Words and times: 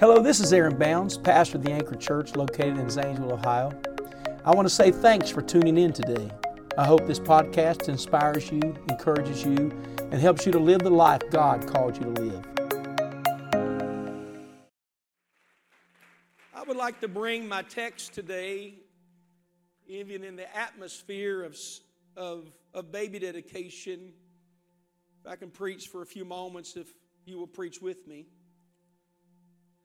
Hello, 0.00 0.22
this 0.22 0.38
is 0.38 0.52
Aaron 0.52 0.78
Bounds, 0.78 1.18
pastor 1.18 1.56
of 1.56 1.64
the 1.64 1.72
Anchor 1.72 1.96
Church 1.96 2.36
located 2.36 2.78
in 2.78 2.88
Zanesville, 2.88 3.32
Ohio. 3.32 3.72
I 4.44 4.54
want 4.54 4.64
to 4.64 4.72
say 4.72 4.92
thanks 4.92 5.28
for 5.28 5.42
tuning 5.42 5.76
in 5.76 5.92
today. 5.92 6.30
I 6.78 6.86
hope 6.86 7.04
this 7.08 7.18
podcast 7.18 7.88
inspires 7.88 8.48
you, 8.52 8.60
encourages 8.88 9.44
you, 9.44 9.76
and 9.98 10.14
helps 10.14 10.46
you 10.46 10.52
to 10.52 10.58
live 10.60 10.82
the 10.82 10.90
life 10.90 11.22
God 11.32 11.66
called 11.66 11.96
you 11.96 12.14
to 12.14 12.22
live. 12.22 12.44
I 16.54 16.62
would 16.62 16.76
like 16.76 17.00
to 17.00 17.08
bring 17.08 17.48
my 17.48 17.62
text 17.62 18.14
today, 18.14 18.74
even 19.88 20.22
in 20.22 20.36
the 20.36 20.56
atmosphere 20.56 21.42
of, 21.42 21.58
of, 22.16 22.52
of 22.72 22.92
baby 22.92 23.18
dedication. 23.18 24.12
If 25.24 25.32
I 25.32 25.34
can 25.34 25.50
preach 25.50 25.88
for 25.88 26.02
a 26.02 26.06
few 26.06 26.24
moments, 26.24 26.76
if 26.76 26.86
you 27.26 27.36
will 27.36 27.48
preach 27.48 27.82
with 27.82 28.06
me. 28.06 28.26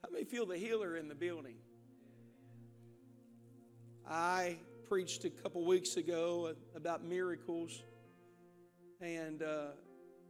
How 0.04 0.12
many 0.12 0.26
feel 0.26 0.46
the 0.46 0.58
healer 0.58 0.98
in 0.98 1.08
the 1.08 1.16
building? 1.16 1.56
I 4.06 4.58
preached 4.90 5.24
a 5.24 5.30
couple 5.30 5.66
weeks 5.66 5.96
ago 5.96 6.54
about 6.76 7.06
miracles, 7.06 7.82
and 9.00 9.42
uh, 9.42 9.68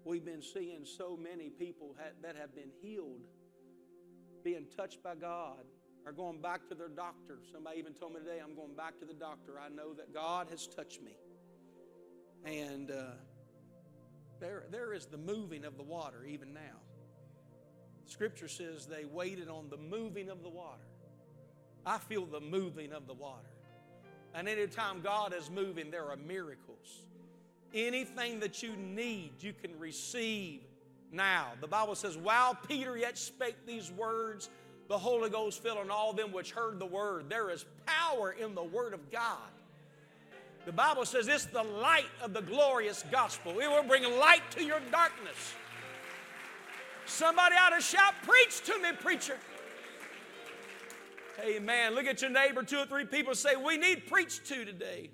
we've 0.05 0.23
been 0.23 0.43
seeing 0.43 0.85
so 0.85 1.17
many 1.17 1.49
people 1.49 1.95
that 2.21 2.35
have 2.35 2.53
been 2.53 2.69
healed, 2.83 3.21
being 4.43 4.67
touched 4.77 5.01
by 5.01 5.15
God, 5.15 5.63
are 6.05 6.11
going 6.11 6.39
back 6.39 6.69
to 6.69 6.75
their 6.75 6.89
doctor. 6.89 7.39
Somebody 7.51 7.79
even 7.79 7.93
told 7.93 8.13
me 8.13 8.19
today, 8.19 8.41
I'm 8.43 8.55
going 8.55 8.75
back 8.75 8.99
to 8.99 9.05
the 9.05 9.13
doctor. 9.13 9.59
I 9.59 9.69
know 9.69 9.93
that 9.95 10.13
God 10.13 10.49
has 10.51 10.67
touched 10.67 11.01
me. 11.01 11.17
And 12.45 12.91
uh, 12.91 13.15
there, 14.39 14.65
there 14.69 14.93
is 14.93 15.07
the 15.07 15.17
moving 15.17 15.65
of 15.65 15.77
the 15.77 15.83
water 15.83 16.25
even 16.25 16.53
now. 16.53 16.82
Scripture 18.05 18.47
says 18.47 18.85
they 18.85 19.05
waited 19.05 19.49
on 19.49 19.69
the 19.69 19.77
moving 19.77 20.29
of 20.29 20.43
the 20.43 20.49
water. 20.49 20.81
I 21.85 21.97
feel 21.97 22.25
the 22.25 22.39
moving 22.39 22.91
of 22.93 23.07
the 23.07 23.13
water. 23.13 23.49
And 24.33 24.47
anytime 24.47 25.01
God 25.01 25.33
is 25.33 25.49
moving, 25.49 25.91
there 25.91 26.09
are 26.09 26.15
miracles. 26.15 27.03
Anything 27.73 28.39
that 28.39 28.63
you 28.63 28.75
need, 28.75 29.31
you 29.41 29.53
can 29.53 29.77
receive 29.79 30.61
now. 31.11 31.49
The 31.61 31.67
Bible 31.67 31.95
says, 31.95 32.17
while 32.17 32.55
Peter 32.67 32.97
yet 32.97 33.17
spake 33.17 33.65
these 33.65 33.91
words, 33.91 34.49
the 34.89 34.97
Holy 34.97 35.29
Ghost 35.29 35.61
fell 35.61 35.77
on 35.77 35.89
all 35.89 36.13
them 36.13 36.31
which 36.31 36.51
heard 36.51 36.79
the 36.79 36.85
word. 36.85 37.29
There 37.29 37.49
is 37.49 37.65
power 37.85 38.31
in 38.31 38.53
the 38.55 38.63
word 38.63 38.93
of 38.93 39.11
God. 39.11 39.37
The 40.65 40.71
Bible 40.71 41.05
says 41.05 41.27
it's 41.27 41.45
the 41.45 41.63
light 41.63 42.09
of 42.21 42.33
the 42.33 42.41
glorious 42.41 43.03
gospel. 43.11 43.59
It 43.59 43.67
will 43.67 43.83
bring 43.83 44.03
light 44.17 44.43
to 44.51 44.63
your 44.63 44.79
darkness. 44.91 45.55
Somebody 47.05 47.55
ought 47.55 47.75
to 47.75 47.81
shout, 47.81 48.13
Preach 48.23 48.63
to 48.65 48.79
me, 48.79 48.91
preacher. 48.99 49.37
Amen. 51.43 51.95
Look 51.95 52.05
at 52.05 52.21
your 52.21 52.31
neighbor, 52.31 52.63
two 52.63 52.77
or 52.77 52.85
three 52.85 53.05
people 53.05 53.35
say, 53.35 53.55
We 53.55 53.77
need 53.77 54.07
preached 54.07 54.45
to 54.45 54.65
today. 54.65 55.09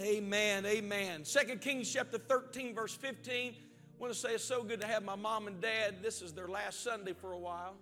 Amen. 0.00 0.64
Amen. 0.64 1.24
Second 1.24 1.60
Kings 1.60 1.92
chapter 1.92 2.18
13, 2.18 2.74
verse 2.74 2.94
15. 2.94 3.52
I 3.52 3.54
want 3.98 4.12
to 4.12 4.18
say 4.18 4.30
it's 4.30 4.44
so 4.44 4.62
good 4.62 4.80
to 4.80 4.86
have 4.86 5.04
my 5.04 5.16
mom 5.16 5.46
and 5.46 5.60
dad. 5.60 6.02
This 6.02 6.22
is 6.22 6.32
their 6.32 6.48
last 6.48 6.82
Sunday 6.82 7.12
for 7.12 7.32
a 7.32 7.38
while. 7.38 7.74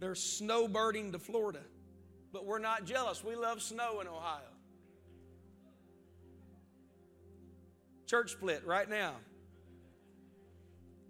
They're 0.00 0.12
snowbirding 0.12 1.12
to 1.12 1.18
Florida. 1.18 1.60
But 2.32 2.46
we're 2.46 2.58
not 2.58 2.86
jealous. 2.86 3.22
We 3.22 3.36
love 3.36 3.62
snow 3.62 4.00
in 4.00 4.08
Ohio. 4.08 4.40
Church 8.06 8.32
split 8.32 8.66
right 8.66 8.88
now. 8.88 9.14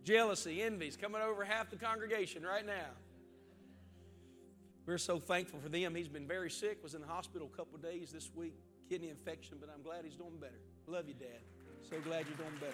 Jealousy, 0.04 0.62
envies 0.62 0.96
coming 0.96 1.22
over 1.22 1.44
half 1.44 1.70
the 1.70 1.76
congregation 1.76 2.42
right 2.42 2.66
now. 2.66 2.90
We're 4.84 4.98
so 4.98 5.20
thankful 5.20 5.60
for 5.60 5.68
them. 5.68 5.94
He's 5.94 6.08
been 6.08 6.26
very 6.26 6.50
sick, 6.50 6.82
was 6.82 6.94
in 6.94 7.02
the 7.02 7.06
hospital 7.06 7.48
a 7.52 7.56
couple 7.56 7.78
days 7.78 8.10
this 8.10 8.30
week, 8.34 8.54
kidney 8.88 9.10
infection, 9.10 9.58
but 9.60 9.70
I'm 9.72 9.82
glad 9.82 10.04
he's 10.04 10.16
doing 10.16 10.38
better. 10.40 10.60
Love 10.88 11.06
you, 11.06 11.14
Dad. 11.14 11.38
So 11.88 12.00
glad 12.00 12.26
you're 12.26 12.36
doing 12.36 12.58
better. 12.60 12.72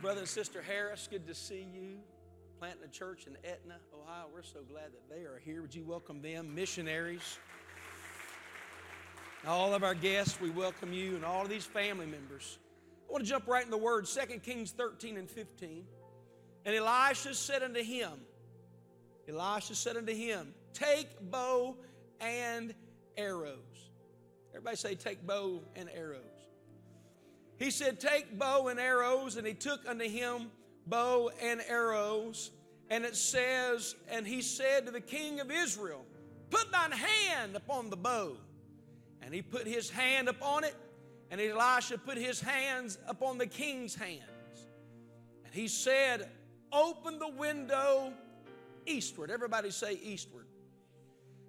Brother 0.00 0.20
and 0.20 0.28
Sister 0.28 0.62
Harris, 0.62 1.06
good 1.10 1.26
to 1.26 1.34
see 1.34 1.66
you. 1.74 1.98
Planting 2.58 2.84
a 2.84 2.88
church 2.88 3.26
in 3.26 3.36
Etna, 3.44 3.76
Ohio. 3.92 4.26
We're 4.32 4.42
so 4.42 4.60
glad 4.68 4.92
that 4.92 5.08
they 5.08 5.22
are 5.22 5.40
here. 5.44 5.60
Would 5.60 5.74
you 5.74 5.84
welcome 5.84 6.22
them? 6.22 6.54
Missionaries. 6.54 7.38
All 9.46 9.74
of 9.74 9.84
our 9.84 9.94
guests, 9.94 10.40
we 10.40 10.50
welcome 10.50 10.92
you 10.92 11.14
and 11.14 11.24
all 11.24 11.42
of 11.42 11.48
these 11.48 11.64
family 11.64 12.06
members. 12.06 12.58
I 13.08 13.12
want 13.12 13.24
to 13.24 13.30
jump 13.30 13.46
right 13.46 13.64
in 13.64 13.70
the 13.70 13.78
word, 13.78 14.06
2 14.06 14.38
Kings 14.40 14.72
13 14.72 15.16
and 15.16 15.30
15. 15.30 15.84
And 16.66 16.74
Elisha 16.76 17.34
said 17.34 17.62
unto 17.62 17.82
him, 17.82 18.10
Elisha 19.26 19.74
said 19.74 19.96
unto 19.96 20.14
him, 20.14 20.52
Take 20.74 21.08
bow 21.30 21.76
and 22.20 22.74
arrows. 23.16 23.56
Everybody 24.50 24.76
say, 24.76 24.94
Take 24.94 25.26
bow 25.26 25.62
and 25.74 25.88
arrows. 25.88 26.20
He 27.58 27.70
said, 27.70 27.98
Take 27.98 28.38
bow 28.38 28.68
and 28.68 28.78
arrows. 28.78 29.36
And 29.36 29.46
he 29.46 29.54
took 29.54 29.88
unto 29.88 30.06
him 30.06 30.50
bow 30.86 31.30
and 31.42 31.62
arrows. 31.66 32.50
And 32.90 33.04
it 33.04 33.16
says, 33.16 33.94
And 34.08 34.26
he 34.26 34.42
said 34.42 34.84
to 34.86 34.92
the 34.92 35.00
king 35.00 35.40
of 35.40 35.50
Israel, 35.50 36.04
Put 36.50 36.70
thine 36.72 36.92
hand 36.92 37.56
upon 37.56 37.88
the 37.88 37.96
bow. 37.96 38.36
And 39.22 39.32
he 39.32 39.42
put 39.42 39.66
his 39.66 39.88
hand 39.88 40.28
upon 40.28 40.64
it 40.64 40.74
and 41.30 41.40
Elisha 41.40 41.98
put 41.98 42.16
his 42.16 42.40
hands 42.40 42.98
upon 43.06 43.38
the 43.38 43.46
king's 43.46 43.94
hands. 43.94 44.22
And 45.44 45.54
he 45.54 45.68
said, 45.68 46.28
Open 46.72 47.18
the 47.18 47.28
window 47.28 48.12
eastward. 48.86 49.30
Everybody 49.30 49.70
say 49.70 49.94
eastward. 50.02 50.46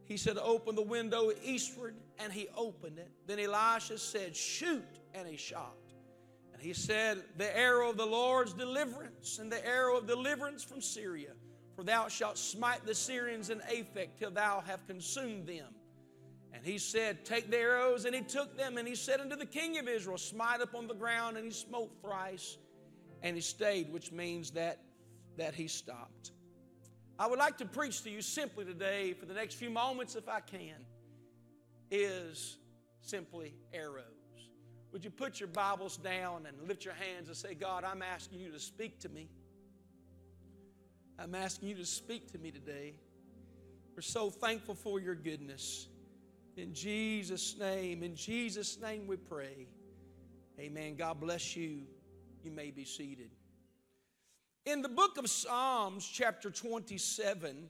He 0.06 0.18
said, 0.18 0.38
Open 0.38 0.76
the 0.76 0.82
window 0.82 1.32
eastward, 1.44 1.96
and 2.18 2.34
he 2.34 2.48
opened 2.56 2.98
it. 2.98 3.12
Then 3.28 3.40
Elisha 3.40 3.98
said, 3.98 4.36
Shoot, 4.36 4.84
and 5.14 5.28
he 5.28 5.38
shot. 5.38 5.76
And 6.54 6.62
he 6.62 6.74
said, 6.74 7.24
The 7.38 7.56
arrow 7.56 7.90
of 7.90 7.98
the 7.98 8.06
Lord's 8.06 8.54
deliverance, 8.54 9.40
and 9.40 9.52
the 9.52 9.66
arrow 9.66 9.98
of 9.98 10.08
deliverance 10.08 10.64
from 10.64 10.82
Syria. 10.82 11.34
For 11.76 11.84
thou 11.84 12.08
shalt 12.10 12.38
smite 12.38 12.86
the 12.86 12.96
Syrians 12.96 13.50
in 13.50 13.60
Aphek 13.60 14.10
till 14.18 14.32
thou 14.32 14.62
have 14.66 14.86
consumed 14.88 15.48
them. 15.48 15.74
And 16.54 16.66
he 16.66 16.78
said, 16.78 17.26
Take 17.26 17.52
the 17.52 17.58
arrows. 17.58 18.06
And 18.06 18.16
he 18.16 18.22
took 18.22 18.58
them, 18.58 18.78
and 18.78 18.88
he 18.88 18.96
said 18.96 19.20
unto 19.20 19.36
the 19.36 19.46
king 19.46 19.78
of 19.78 19.88
Israel, 19.88 20.18
Smite 20.18 20.62
upon 20.62 20.88
the 20.88 20.94
ground. 20.94 21.38
And 21.38 21.46
he 21.46 21.52
smote 21.52 21.92
thrice, 22.02 22.58
and 23.22 23.36
he 23.36 23.42
stayed, 23.42 23.92
which 23.92 24.12
means 24.12 24.52
that, 24.52 24.80
that 25.38 25.54
he 25.54 25.68
stopped. 25.68 26.32
I 27.18 27.28
would 27.28 27.40
like 27.40 27.58
to 27.58 27.66
preach 27.66 28.02
to 28.04 28.10
you 28.10 28.22
simply 28.22 28.66
today, 28.66 29.14
for 29.14 29.26
the 29.26 29.34
next 29.34 29.56
few 29.56 29.70
moments, 29.70 30.16
if 30.16 30.30
I 30.30 30.40
can, 30.40 30.86
is 31.92 32.58
simply 33.02 33.54
arrows. 33.74 34.06
Would 34.92 35.04
you 35.04 35.12
put 35.12 35.40
your 35.40 35.50
Bibles 35.50 35.98
down 35.98 36.46
and 36.48 36.68
lift 36.68 36.84
your 36.84 36.96
hands 36.96 37.28
and 37.28 37.38
say, 37.38 37.54
God, 37.54 37.84
I'm 37.84 38.02
asking 38.02 38.40
you 38.40 38.52
to 38.52 38.60
speak 38.60 39.00
to 39.02 39.10
me. 39.10 39.30
I'm 41.20 41.36
asking 41.36 41.70
you 41.70 41.76
to 41.76 41.86
speak 41.86 42.32
to 42.32 42.38
me 42.38 42.52
today. 42.52 42.96
We're 43.96 44.02
so 44.02 44.30
thankful 44.30 44.74
for 44.74 45.00
your 45.00 45.16
goodness. 45.16 45.90
In 46.60 46.74
Jesus' 46.74 47.58
name, 47.58 48.04
in 48.04 48.16
Jesus' 48.16 48.82
name 48.82 49.08
we 49.08 49.16
pray. 49.16 49.68
Amen. 50.60 50.96
God 50.98 51.22
bless 51.22 51.56
you. 51.56 51.84
You 52.44 52.52
may 52.52 52.70
be 52.70 52.84
seated. 52.84 53.30
In 54.66 54.82
the 54.82 54.90
book 54.90 55.18
of 55.18 55.30
Psalms, 55.30 56.06
chapter 56.06 56.52
27, 56.52 57.70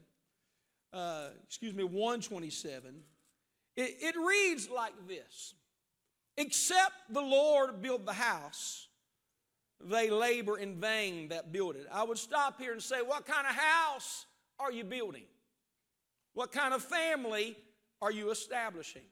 uh, 0.91 1.27
excuse 1.45 1.75
me, 1.75 1.83
127, 1.83 2.95
it, 3.75 3.95
it 4.01 4.15
reads 4.17 4.71
like 4.71 4.93
this 5.07 5.53
Except 6.37 6.95
the 7.11 7.21
Lord 7.21 7.83
build 7.83 8.07
the 8.07 8.13
house, 8.13 8.87
they 9.79 10.09
labor 10.09 10.57
in 10.57 10.81
vain 10.81 11.27
that 11.27 11.51
build 11.51 11.75
it. 11.75 11.85
I 11.93 12.01
would 12.01 12.17
stop 12.17 12.59
here 12.59 12.71
and 12.71 12.81
say, 12.81 13.03
What 13.03 13.27
kind 13.27 13.45
of 13.45 13.53
house 13.53 14.25
are 14.59 14.71
you 14.71 14.83
building? 14.83 15.25
What 16.33 16.51
kind 16.51 16.73
of 16.73 16.81
family 16.83 17.55
are 18.01 18.11
you 18.11 18.31
establishing? 18.31 19.03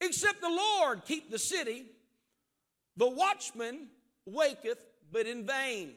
Except 0.00 0.40
the 0.40 0.48
Lord 0.48 1.04
keep 1.04 1.30
the 1.30 1.38
city, 1.38 1.86
the 2.96 3.08
watchman 3.08 3.88
waketh, 4.26 4.78
but 5.12 5.26
in 5.26 5.46
vain. 5.46 5.92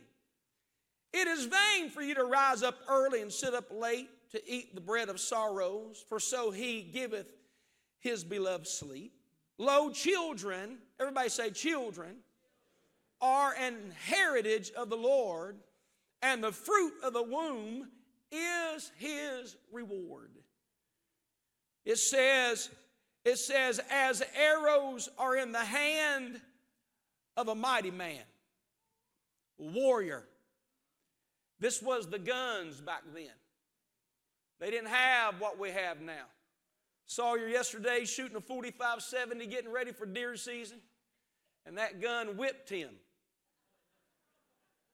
It 1.13 1.27
is 1.27 1.45
vain 1.45 1.89
for 1.89 2.01
you 2.01 2.15
to 2.15 2.23
rise 2.23 2.61
up 2.61 2.75
early 2.87 3.21
and 3.21 3.31
sit 3.31 3.53
up 3.53 3.65
late 3.71 4.09
to 4.31 4.51
eat 4.51 4.75
the 4.75 4.81
bread 4.81 5.09
of 5.09 5.19
sorrows, 5.19 6.03
for 6.07 6.19
so 6.19 6.51
he 6.51 6.83
giveth 6.83 7.27
his 7.99 8.23
beloved 8.23 8.67
sleep. 8.67 9.13
Lo, 9.57 9.89
children, 9.89 10.77
everybody 10.99 11.29
say 11.29 11.49
children, 11.49 12.17
are 13.21 13.53
an 13.59 13.75
heritage 14.05 14.71
of 14.77 14.89
the 14.89 14.95
Lord, 14.95 15.57
and 16.21 16.43
the 16.43 16.51
fruit 16.51 16.93
of 17.03 17.13
the 17.13 17.23
womb 17.23 17.89
is 18.31 18.91
his 18.97 19.57
reward. 19.71 20.29
It 21.89 21.97
says, 21.97 22.69
it 23.25 23.37
says, 23.37 23.81
as 23.89 24.21
arrows 24.39 25.09
are 25.17 25.35
in 25.35 25.51
the 25.51 25.57
hand 25.57 26.39
of 27.35 27.47
a 27.47 27.55
mighty 27.55 27.89
man, 27.89 28.21
warrior. 29.57 30.23
This 31.59 31.81
was 31.81 32.05
the 32.05 32.19
guns 32.19 32.79
back 32.79 33.01
then. 33.11 33.31
They 34.59 34.69
didn't 34.69 34.89
have 34.89 35.41
what 35.41 35.57
we 35.57 35.71
have 35.71 35.99
now. 35.99 36.25
Saw 37.07 37.33
Sawyer 37.33 37.47
yesterday 37.47 38.05
shooting 38.05 38.37
a 38.37 38.41
45 38.41 39.01
70, 39.01 39.47
getting 39.47 39.71
ready 39.71 39.91
for 39.91 40.05
deer 40.05 40.35
season, 40.35 40.77
and 41.65 41.79
that 41.79 41.99
gun 41.99 42.37
whipped 42.37 42.69
him. 42.69 42.91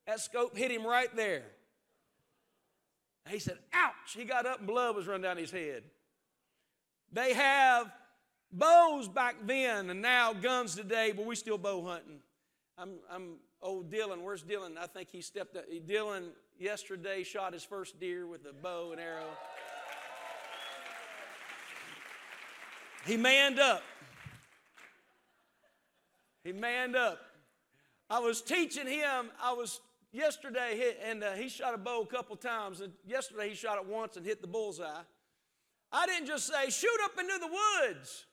That 0.07 0.21
scope 0.21 0.55
hit 0.55 0.71
him 0.71 0.87
right 0.87 1.13
there. 1.13 1.43
he 3.27 3.39
said, 3.39 3.57
Ouch! 3.73 4.13
He 4.15 4.23
got 4.23 4.45
up 4.45 4.59
and 4.59 4.67
blood 4.67 4.95
was 4.95 5.07
running 5.07 5.23
down 5.23 5.35
his 5.35 5.51
head. 5.51 5.83
They 7.15 7.33
have 7.33 7.93
bows 8.51 9.07
back 9.07 9.35
then 9.45 9.89
and 9.89 10.01
now 10.01 10.33
guns 10.33 10.75
today, 10.75 11.13
but 11.15 11.25
we 11.25 11.35
still 11.37 11.57
bow 11.57 11.81
hunting. 11.85 12.19
I'm, 12.77 12.95
I'm 13.09 13.37
old 13.61 13.89
Dylan. 13.89 14.21
Where's 14.21 14.43
Dylan? 14.43 14.77
I 14.77 14.87
think 14.87 15.07
he 15.09 15.21
stepped 15.21 15.55
up. 15.55 15.63
Dylan 15.87 16.31
yesterday 16.59 17.23
shot 17.23 17.53
his 17.53 17.63
first 17.63 18.01
deer 18.01 18.27
with 18.27 18.41
a 18.45 18.51
bow 18.51 18.91
and 18.91 18.99
arrow. 18.99 19.29
He 23.05 23.15
manned 23.15 23.59
up. 23.59 23.81
He 26.43 26.51
manned 26.51 26.97
up. 26.97 27.19
I 28.09 28.19
was 28.19 28.41
teaching 28.41 28.87
him, 28.87 29.31
I 29.41 29.53
was 29.53 29.79
yesterday, 30.11 30.95
and 31.01 31.23
uh, 31.23 31.31
he 31.31 31.47
shot 31.47 31.73
a 31.73 31.77
bow 31.77 32.01
a 32.01 32.05
couple 32.05 32.35
times, 32.35 32.81
and 32.81 32.91
yesterday 33.07 33.49
he 33.49 33.55
shot 33.55 33.77
it 33.77 33.85
once 33.85 34.17
and 34.17 34.25
hit 34.25 34.41
the 34.41 34.47
bullseye. 34.47 35.01
I 35.95 36.05
didn't 36.07 36.27
just 36.27 36.47
say, 36.47 36.69
shoot 36.69 36.97
up 37.05 37.11
into 37.17 37.37
the 37.39 37.47
woods. 37.47 38.25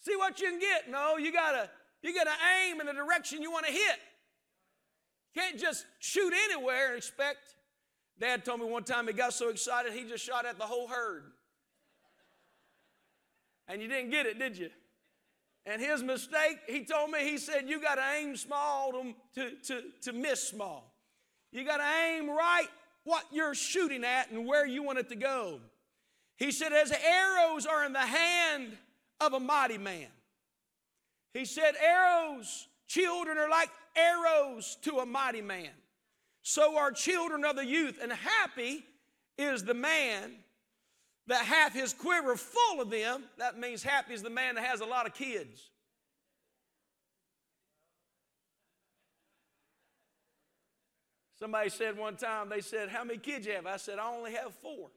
See 0.00 0.16
what 0.16 0.40
you 0.40 0.48
can 0.48 0.58
get. 0.58 0.90
No, 0.90 1.18
you 1.18 1.30
gotta, 1.30 1.68
you 2.02 2.14
gotta 2.14 2.32
aim 2.64 2.80
in 2.80 2.86
the 2.86 2.94
direction 2.94 3.42
you 3.42 3.52
want 3.52 3.66
to 3.66 3.72
hit. 3.72 3.98
Can't 5.36 5.58
just 5.58 5.84
shoot 5.98 6.32
anywhere 6.48 6.88
and 6.88 6.96
expect. 6.96 7.54
Dad 8.18 8.46
told 8.46 8.60
me 8.60 8.66
one 8.66 8.84
time 8.84 9.06
he 9.06 9.12
got 9.12 9.34
so 9.34 9.50
excited 9.50 9.92
he 9.92 10.04
just 10.04 10.24
shot 10.24 10.46
at 10.46 10.58
the 10.58 10.64
whole 10.64 10.88
herd. 10.88 11.24
And 13.68 13.82
you 13.82 13.88
didn't 13.88 14.10
get 14.10 14.24
it, 14.24 14.38
did 14.38 14.56
you? 14.56 14.70
And 15.66 15.82
his 15.82 16.02
mistake, 16.02 16.58
he 16.66 16.84
told 16.84 17.10
me, 17.10 17.20
he 17.20 17.36
said, 17.36 17.68
you 17.68 17.80
got 17.80 17.96
to 17.96 18.04
aim 18.18 18.36
small 18.36 18.92
to, 18.92 19.14
to, 19.34 19.50
to, 19.66 19.82
to 20.02 20.12
miss 20.12 20.48
small. 20.48 20.94
You 21.52 21.64
got 21.64 21.76
to 21.76 21.86
aim 22.08 22.28
right 22.30 22.68
what 23.04 23.24
you're 23.30 23.54
shooting 23.54 24.02
at 24.02 24.30
and 24.30 24.46
where 24.46 24.66
you 24.66 24.82
want 24.82 24.98
it 24.98 25.10
to 25.10 25.16
go. 25.16 25.60
He 26.36 26.50
said, 26.50 26.72
as 26.72 26.92
arrows 26.92 27.66
are 27.66 27.84
in 27.84 27.92
the 27.92 28.00
hand 28.00 28.76
of 29.20 29.32
a 29.32 29.40
mighty 29.40 29.78
man. 29.78 30.08
He 31.34 31.44
said, 31.44 31.74
arrows, 31.82 32.68
children 32.88 33.38
are 33.38 33.48
like 33.48 33.70
arrows 33.96 34.76
to 34.82 34.98
a 34.98 35.06
mighty 35.06 35.42
man. 35.42 35.70
So 36.42 36.76
are 36.76 36.90
children 36.90 37.44
of 37.44 37.56
the 37.56 37.64
youth. 37.64 37.98
And 38.02 38.12
happy 38.12 38.84
is 39.38 39.64
the 39.64 39.74
man 39.74 40.32
that 41.28 41.44
hath 41.44 41.72
his 41.72 41.94
quiver 41.94 42.36
full 42.36 42.80
of 42.80 42.90
them. 42.90 43.22
That 43.38 43.58
means 43.58 43.82
happy 43.82 44.14
is 44.14 44.22
the 44.22 44.30
man 44.30 44.56
that 44.56 44.64
has 44.64 44.80
a 44.80 44.84
lot 44.84 45.06
of 45.06 45.14
kids. 45.14 45.70
Somebody 51.38 51.70
said 51.70 51.96
one 51.96 52.16
time, 52.16 52.48
they 52.48 52.60
said, 52.60 52.88
How 52.88 53.02
many 53.02 53.18
kids 53.18 53.46
you 53.46 53.52
have? 53.52 53.66
I 53.66 53.76
said, 53.76 53.98
I 53.98 54.08
only 54.12 54.32
have 54.32 54.54
four. 54.54 54.90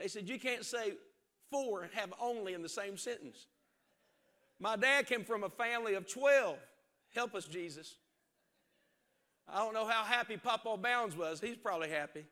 They 0.00 0.08
said, 0.08 0.28
You 0.28 0.40
can't 0.40 0.64
say 0.64 0.94
four 1.50 1.82
and 1.82 1.92
have 1.92 2.12
only 2.20 2.54
in 2.54 2.62
the 2.62 2.68
same 2.68 2.96
sentence. 2.96 3.46
My 4.58 4.76
dad 4.76 5.06
came 5.06 5.24
from 5.24 5.44
a 5.44 5.50
family 5.50 5.94
of 5.94 6.08
12. 6.08 6.56
Help 7.14 7.34
us, 7.34 7.44
Jesus. 7.44 7.96
I 9.46 9.58
don't 9.58 9.74
know 9.74 9.86
how 9.86 10.04
happy 10.04 10.36
Papa 10.36 10.76
Bounds 10.78 11.16
was. 11.16 11.40
He's 11.40 11.56
probably 11.56 11.90
happy. 11.90 12.24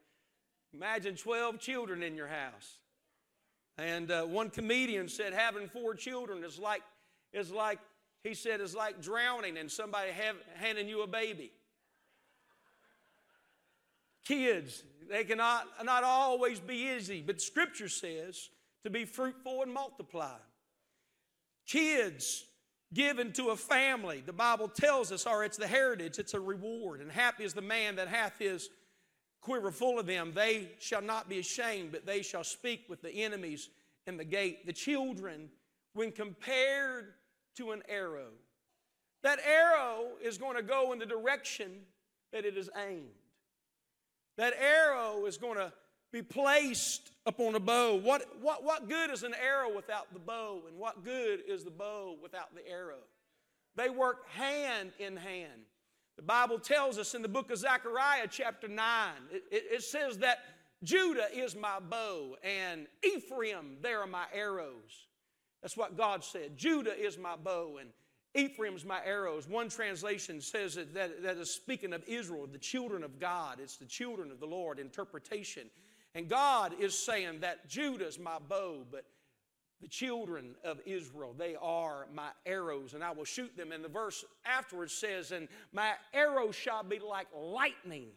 Imagine 0.72 1.16
12 1.16 1.58
children 1.58 2.02
in 2.02 2.14
your 2.14 2.28
house. 2.28 2.78
And 3.76 4.10
uh, 4.10 4.24
one 4.24 4.50
comedian 4.50 5.08
said 5.08 5.32
having 5.32 5.68
four 5.68 5.94
children 5.94 6.44
is 6.44 6.58
like, 6.58 6.82
is 7.32 7.50
like, 7.50 7.78
he 8.24 8.34
said, 8.34 8.60
is 8.60 8.74
like 8.74 9.02
drowning 9.02 9.58
and 9.58 9.70
somebody 9.70 10.10
have, 10.12 10.36
handing 10.54 10.88
you 10.88 11.02
a 11.02 11.06
baby. 11.06 11.52
Kids, 14.28 14.84
they 15.08 15.24
cannot 15.24 15.66
not 15.84 16.04
always 16.04 16.60
be 16.60 16.94
easy, 16.94 17.22
but 17.26 17.40
Scripture 17.40 17.88
says 17.88 18.50
to 18.84 18.90
be 18.90 19.06
fruitful 19.06 19.62
and 19.62 19.72
multiply. 19.72 20.36
Kids 21.66 22.44
given 22.92 23.32
to 23.32 23.48
a 23.48 23.56
family, 23.56 24.22
the 24.24 24.34
Bible 24.34 24.68
tells 24.68 25.12
us, 25.12 25.26
or 25.26 25.44
it's 25.44 25.56
the 25.56 25.66
heritage, 25.66 26.18
it's 26.18 26.34
a 26.34 26.40
reward. 26.40 27.00
And 27.00 27.10
happy 27.10 27.44
is 27.44 27.54
the 27.54 27.62
man 27.62 27.96
that 27.96 28.08
hath 28.08 28.38
his 28.38 28.68
quiver 29.40 29.70
full 29.70 29.98
of 29.98 30.06
them. 30.06 30.32
They 30.34 30.72
shall 30.78 31.02
not 31.02 31.30
be 31.30 31.38
ashamed, 31.38 31.92
but 31.92 32.04
they 32.04 32.20
shall 32.20 32.44
speak 32.44 32.84
with 32.86 33.00
the 33.00 33.24
enemies 33.24 33.70
in 34.06 34.18
the 34.18 34.24
gate. 34.24 34.66
The 34.66 34.74
children, 34.74 35.48
when 35.94 36.12
compared 36.12 37.14
to 37.56 37.70
an 37.70 37.82
arrow, 37.88 38.28
that 39.22 39.38
arrow 39.40 40.08
is 40.22 40.36
going 40.36 40.56
to 40.56 40.62
go 40.62 40.92
in 40.92 40.98
the 40.98 41.06
direction 41.06 41.70
that 42.30 42.44
it 42.44 42.58
is 42.58 42.68
aimed. 42.76 43.08
That 44.38 44.54
arrow 44.54 45.26
is 45.26 45.36
going 45.36 45.56
to 45.56 45.72
be 46.12 46.22
placed 46.22 47.10
upon 47.26 47.54
a 47.54 47.60
bow. 47.60 47.96
What, 47.96 48.24
what, 48.40 48.64
what 48.64 48.88
good 48.88 49.10
is 49.10 49.24
an 49.24 49.34
arrow 49.34 49.74
without 49.74 50.12
the 50.12 50.20
bow? 50.20 50.62
And 50.68 50.78
what 50.78 51.04
good 51.04 51.40
is 51.46 51.64
the 51.64 51.70
bow 51.70 52.16
without 52.22 52.54
the 52.54 52.66
arrow? 52.66 53.02
They 53.76 53.90
work 53.90 54.28
hand 54.30 54.92
in 54.98 55.16
hand. 55.16 55.62
The 56.16 56.22
Bible 56.22 56.58
tells 56.58 56.98
us 56.98 57.14
in 57.14 57.22
the 57.22 57.28
book 57.28 57.50
of 57.50 57.58
Zechariah, 57.58 58.26
chapter 58.30 58.68
9, 58.68 59.10
it, 59.30 59.42
it, 59.50 59.64
it 59.70 59.82
says 59.82 60.18
that 60.18 60.38
Judah 60.82 61.26
is 61.32 61.56
my 61.56 61.80
bow 61.80 62.36
and 62.42 62.86
Ephraim, 63.04 63.76
there 63.82 64.00
are 64.00 64.06
my 64.06 64.24
arrows. 64.32 65.06
That's 65.62 65.76
what 65.76 65.96
God 65.96 66.22
said. 66.22 66.56
Judah 66.56 66.96
is 66.96 67.18
my 67.18 67.36
bow 67.36 67.78
and 67.80 67.90
Ephraim's 68.34 68.84
my 68.84 69.00
arrows. 69.04 69.48
One 69.48 69.68
translation 69.68 70.40
says 70.40 70.74
that, 70.74 70.94
that, 70.94 71.22
that 71.22 71.36
is 71.38 71.50
speaking 71.50 71.92
of 71.92 72.02
Israel, 72.06 72.46
the 72.50 72.58
children 72.58 73.02
of 73.02 73.18
God. 73.18 73.58
It's 73.60 73.76
the 73.76 73.86
children 73.86 74.30
of 74.30 74.40
the 74.40 74.46
Lord, 74.46 74.78
interpretation. 74.78 75.70
And 76.14 76.28
God 76.28 76.74
is 76.78 76.98
saying 76.98 77.40
that 77.40 77.68
Judah's 77.68 78.18
my 78.18 78.38
bow, 78.48 78.84
but 78.90 79.04
the 79.80 79.88
children 79.88 80.54
of 80.64 80.80
Israel. 80.84 81.34
They 81.36 81.56
are 81.60 82.06
my 82.12 82.30
arrows, 82.44 82.94
and 82.94 83.04
I 83.04 83.12
will 83.12 83.24
shoot 83.24 83.56
them. 83.56 83.72
And 83.72 83.84
the 83.84 83.88
verse 83.88 84.24
afterwards 84.44 84.92
says, 84.92 85.30
And 85.30 85.48
my 85.72 85.92
arrows 86.12 86.54
shall 86.54 86.82
be 86.82 86.98
like 86.98 87.28
lightning. 87.34 88.08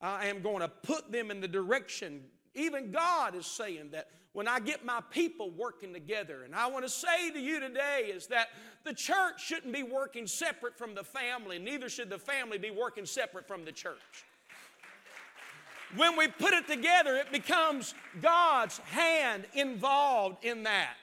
I 0.00 0.26
am 0.26 0.42
going 0.42 0.60
to 0.60 0.68
put 0.68 1.12
them 1.12 1.30
in 1.30 1.40
the 1.40 1.48
direction. 1.48 2.22
Even 2.54 2.90
God 2.90 3.34
is 3.34 3.46
saying 3.46 3.90
that 3.92 4.08
when 4.34 4.48
I 4.48 4.58
get 4.58 4.84
my 4.84 5.00
people 5.10 5.50
working 5.50 5.92
together, 5.92 6.42
and 6.42 6.54
I 6.54 6.66
want 6.66 6.84
to 6.84 6.90
say 6.90 7.30
to 7.30 7.40
you 7.40 7.60
today 7.60 8.10
is 8.12 8.26
that 8.26 8.48
the 8.84 8.92
church 8.92 9.42
shouldn't 9.42 9.72
be 9.72 9.84
working 9.84 10.26
separate 10.26 10.76
from 10.76 10.94
the 10.94 11.04
family, 11.04 11.58
neither 11.58 11.88
should 11.88 12.10
the 12.10 12.18
family 12.18 12.58
be 12.58 12.72
working 12.72 13.06
separate 13.06 13.46
from 13.46 13.64
the 13.64 13.70
church. 13.70 14.24
When 15.96 16.16
we 16.18 16.26
put 16.26 16.52
it 16.52 16.66
together, 16.66 17.14
it 17.14 17.30
becomes 17.30 17.94
God's 18.20 18.78
hand 18.78 19.44
involved 19.54 20.44
in 20.44 20.64
that. 20.64 20.96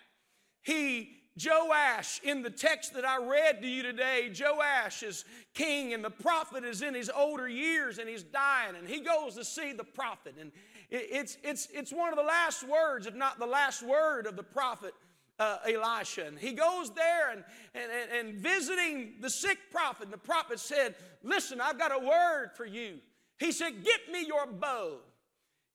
He, 0.61 1.11
Joash, 1.41 2.19
in 2.25 2.41
the 2.41 2.49
text 2.49 2.93
that 2.95 3.05
I 3.05 3.17
read 3.17 3.61
to 3.61 3.67
you 3.67 3.81
today, 3.81 4.29
Joash 4.37 5.03
is 5.03 5.23
king 5.53 5.93
and 5.93 6.03
the 6.03 6.09
prophet 6.09 6.65
is 6.65 6.81
in 6.81 6.93
his 6.93 7.09
older 7.09 7.47
years 7.47 7.97
and 7.97 8.09
he's 8.09 8.23
dying 8.23 8.75
and 8.75 8.89
he 8.89 8.99
goes 8.99 9.35
to 9.35 9.45
see 9.45 9.71
the 9.71 9.85
prophet. 9.85 10.35
And 10.37 10.51
it's, 10.91 11.37
it's, 11.43 11.67
it's 11.73 11.93
one 11.93 12.09
of 12.09 12.17
the 12.17 12.25
last 12.25 12.67
words, 12.67 13.07
if 13.07 13.15
not 13.15 13.39
the 13.39 13.45
last 13.45 13.81
word 13.81 14.27
of 14.27 14.35
the 14.35 14.43
prophet 14.43 14.93
uh, 15.39 15.57
Elisha. 15.65 16.25
And 16.25 16.37
he 16.37 16.51
goes 16.51 16.91
there 16.91 17.31
and, 17.31 17.43
and, 17.73 17.91
and 18.27 18.39
visiting 18.39 19.13
the 19.21 19.29
sick 19.29 19.57
prophet. 19.71 20.03
And 20.03 20.13
the 20.13 20.17
prophet 20.17 20.59
said, 20.59 20.95
Listen, 21.23 21.61
I've 21.61 21.79
got 21.79 21.91
a 21.95 21.99
word 21.99 22.51
for 22.55 22.65
you. 22.65 22.97
He 23.39 23.51
said, 23.51 23.83
Get 23.83 24.11
me 24.11 24.25
your 24.25 24.45
bow. 24.45 24.97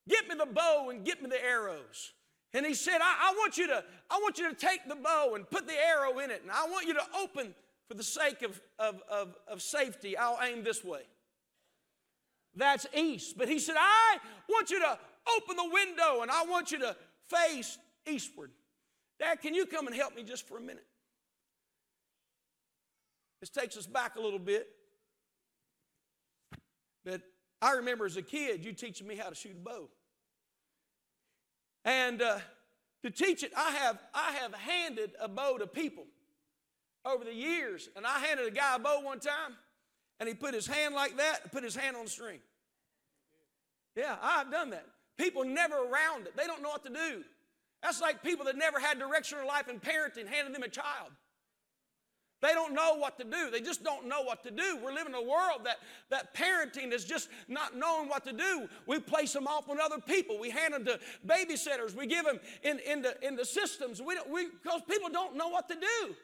Get 0.09 0.29
me 0.29 0.37
the 0.37 0.47
bow 0.47 0.91
and 0.91 1.05
get 1.05 1.23
me 1.23 1.29
the 1.29 1.43
arrows. 1.43 2.13
And 2.53 2.65
he 2.65 2.75
said, 2.75 2.99
I, 3.03 3.31
I, 3.31 3.35
want 3.37 3.59
you 3.59 3.67
to, 3.67 3.85
I 4.11 4.19
want 4.19 4.39
you 4.39 4.49
to 4.49 4.55
take 4.55 4.89
the 4.89 4.95
bow 4.95 5.33
and 5.35 5.49
put 5.51 5.67
the 5.67 5.75
arrow 5.75 6.21
in 6.21 6.31
it. 6.31 6.43
And 6.43 6.51
I 6.51 6.69
want 6.69 6.87
you 6.87 6.95
to 6.95 7.03
open 7.19 7.55
for 7.89 7.95
the 7.95 8.05
sake 8.05 8.43
of, 8.43 8.61
of, 8.79 9.03
of, 9.11 9.35
of 9.49 9.63
safety. 9.63 10.17
I'll 10.17 10.39
aim 10.43 10.63
this 10.63 10.85
way. 10.85 11.03
That's 12.57 12.87
east. 12.95 13.37
But 13.37 13.49
he 13.49 13.59
said, 13.59 13.77
I 13.79 14.19
want 14.49 14.71
you 14.71 14.81
to 14.81 14.99
open 15.37 15.57
the 15.57 15.71
window 15.71 16.23
and 16.23 16.31
I 16.31 16.45
want 16.45 16.73
you 16.73 16.79
to 16.81 16.97
face 17.29 17.79
eastward. 18.07 18.51
Dad, 19.21 19.41
can 19.41 19.55
you 19.55 19.67
come 19.67 19.87
and 19.87 19.95
help 19.95 20.17
me 20.17 20.23
just 20.23 20.49
for 20.49 20.59
a 20.59 20.61
minute? 20.61 20.87
This 23.41 23.51
takes 23.51 23.77
us 23.77 23.87
back 23.87 24.17
a 24.17 24.21
little 24.21 24.39
bit. 24.39 24.69
But 27.05 27.21
I 27.63 27.73
remember 27.73 28.07
as 28.07 28.17
a 28.17 28.23
kid, 28.23 28.65
you 28.65 28.73
teaching 28.73 29.07
me 29.07 29.17
how 29.17 29.29
to 29.29 29.35
shoot 29.35 29.53
a 29.53 29.61
bow. 29.61 29.89
And 31.85 32.21
uh, 32.21 32.39
to 33.05 33.11
teach 33.11 33.43
it, 33.43 33.53
I 33.57 33.71
have, 33.71 33.99
I 34.13 34.33
have 34.33 34.55
handed 34.55 35.13
a 35.21 35.29
bow 35.29 35.59
to 35.59 35.67
people 35.67 36.05
over 37.05 37.25
the 37.25 37.33
years. 37.33 37.89
And 37.97 38.05
I 38.05 38.19
handed 38.19 38.47
a 38.47 38.51
guy 38.51 38.77
a 38.77 38.79
bow 38.79 39.01
one 39.03 39.21
time, 39.21 39.57
and 40.21 40.29
he 40.29 40.35
put 40.35 40.55
his 40.55 40.67
hand 40.67 40.95
like 40.95 41.17
that 41.17 41.41
and 41.43 41.53
put 41.53 41.65
his 41.65 41.77
hand 41.77 41.97
on 41.97 42.05
the 42.05 42.11
string. 42.11 42.39
Yeah, 43.97 44.17
I've 44.23 44.51
done 44.51 44.71
that. 44.71 44.87
People 45.19 45.45
never 45.45 45.75
around 45.75 46.27
it. 46.27 46.37
They 46.37 46.47
don't 46.47 46.63
know 46.63 46.69
what 46.69 46.85
to 46.85 46.93
do. 46.93 47.25
That's 47.83 48.01
like 48.01 48.23
people 48.23 48.45
that 48.47 48.57
never 48.57 48.79
had 48.79 48.99
direction 48.99 49.39
in 49.39 49.47
life 49.47 49.69
and 49.69 49.81
parenting 49.81 50.27
handed 50.27 50.55
them 50.55 50.63
a 50.63 50.69
child. 50.69 51.13
They 52.43 52.53
don't 52.53 52.75
know 52.75 52.97
what 52.97 53.19
to 53.19 53.25
do. 53.25 53.51
They 53.51 53.63
just 53.63 53.83
don't 53.83 54.07
know 54.09 54.23
what 54.23 54.43
to 54.43 54.51
do. 54.51 54.79
We're 54.83 54.93
living 54.93 55.15
in 55.15 55.19
a 55.19 55.23
world 55.23 55.63
that, 55.65 55.79
that 56.11 56.35
parenting 56.35 56.93
is 56.93 57.05
just 57.05 57.31
not 57.49 57.77
knowing 57.77 58.09
what 58.09 58.25
to 58.25 58.33
do. 58.33 58.69
We 58.87 59.01
place 59.01 59.33
them 59.33 59.47
off 59.47 59.71
on 59.71 59.81
other 59.81 59.99
people. 59.99 60.39
We 60.39 60.51
hand 60.51 60.75
them 60.75 60.85
to 60.85 61.01
babysitters. 61.27 61.95
We 61.95 62.07
give 62.07 62.27
them 62.27 62.39
in, 62.63 62.79
in, 62.81 63.01
the, 63.01 63.17
in 63.27 63.37
the 63.37 63.45
systems 63.45 64.03
we, 64.03 64.17
we, 64.31 64.49
because 64.63 64.83
people 64.89 65.09
don't 65.09 65.35
know 65.35 65.49
what 65.49 65.69
to 65.69 65.75
do. 65.75 66.15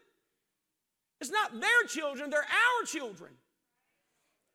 It's 1.20 1.30
not 1.30 1.58
their 1.58 1.84
children, 1.88 2.30
they're 2.30 2.40
our 2.40 2.84
children. 2.84 3.30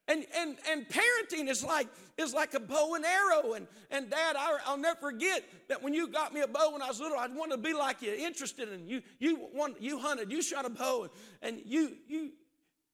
And, 0.07 0.25
and, 0.37 0.55
and 0.69 0.85
parenting 0.87 1.49
is 1.49 1.63
like, 1.63 1.87
is 2.17 2.33
like 2.33 2.53
a 2.53 2.59
bow 2.59 2.95
and 2.95 3.03
arrow. 3.03 3.53
And, 3.53 3.67
and 3.91 4.09
dad, 4.09 4.37
I, 4.37 4.57
will 4.69 4.77
never 4.77 4.99
forget 4.99 5.43
that 5.67 5.83
when 5.83 5.93
you 5.93 6.07
got 6.07 6.33
me 6.33 6.41
a 6.41 6.47
bow 6.47 6.71
when 6.71 6.81
I 6.81 6.87
was 6.87 7.01
little, 7.01 7.17
I 7.17 7.27
wanted 7.27 7.57
to 7.57 7.61
be 7.61 7.73
like 7.73 8.01
you, 8.01 8.13
interested 8.13 8.71
in 8.71 8.87
you. 8.87 9.01
You, 9.19 9.49
want, 9.53 9.81
you 9.81 9.99
hunted, 9.99 10.31
you 10.31 10.41
shot 10.41 10.65
a 10.65 10.69
bow, 10.69 11.03
and, 11.03 11.57
and 11.57 11.61
you, 11.65 11.97
you, 12.07 12.31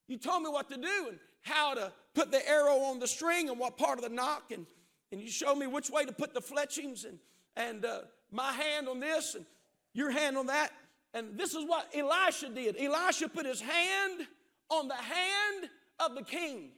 you 0.08 0.18
told 0.18 0.42
me 0.42 0.50
what 0.50 0.70
to 0.72 0.78
do 0.78 1.08
and 1.10 1.20
how 1.42 1.76
to 1.76 1.92
put 2.16 2.32
the 2.32 2.48
arrow 2.50 2.78
on 2.78 3.00
the 3.00 3.08
string 3.08 3.50
and 3.50 3.60
what 3.60 3.78
part 3.78 4.00
of 4.00 4.04
the 4.04 4.10
nock. 4.10 4.52
And, 4.52 4.66
and 5.12 5.22
you 5.22 5.30
showed 5.30 5.56
me 5.56 5.68
which 5.68 5.92
way 5.92 6.06
to 6.06 6.12
put 6.12 6.34
the 6.34 6.42
fletchings 6.42 7.06
and, 7.06 7.20
and 7.56 7.86
uh, 7.86 8.02
my 8.32 8.52
hand 8.52 8.88
on 8.88 9.00
this 9.00 9.36
and 9.36 9.46
your 9.94 10.10
hand 10.10 10.36
on 10.36 10.48
that. 10.48 10.72
And 11.14 11.38
this 11.38 11.54
is 11.54 11.64
what 11.68 11.88
Elisha 11.96 12.50
did. 12.50 12.76
Elisha 12.80 13.30
put 13.30 13.46
his 13.46 13.62
hand 13.62 14.22
on 14.70 14.88
the 14.88 14.96
hand 14.96 15.70
of 16.00 16.16
the 16.16 16.24
king 16.24 16.72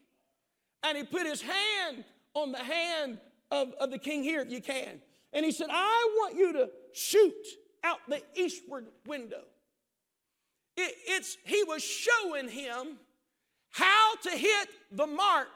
and 0.85 0.97
he 0.97 1.03
put 1.03 1.25
his 1.25 1.41
hand 1.41 2.03
on 2.33 2.51
the 2.51 2.59
hand 2.59 3.17
of, 3.51 3.73
of 3.79 3.91
the 3.91 3.97
king 3.97 4.23
here, 4.23 4.41
if 4.41 4.51
you 4.51 4.61
can. 4.61 5.01
And 5.33 5.43
he 5.43 5.51
said, 5.51 5.67
I 5.71 6.15
want 6.17 6.35
you 6.35 6.53
to 6.53 6.69
shoot 6.93 7.33
out 7.83 7.97
the 8.07 8.21
eastward 8.35 8.85
window. 9.05 9.41
It, 10.77 10.93
it's, 11.07 11.37
he 11.43 11.63
was 11.63 11.83
showing 11.83 12.47
him 12.47 12.97
how 13.71 14.15
to 14.23 14.29
hit 14.29 14.69
the 14.91 15.07
mark 15.07 15.49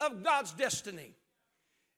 of 0.00 0.24
God's 0.24 0.52
destiny. 0.52 1.14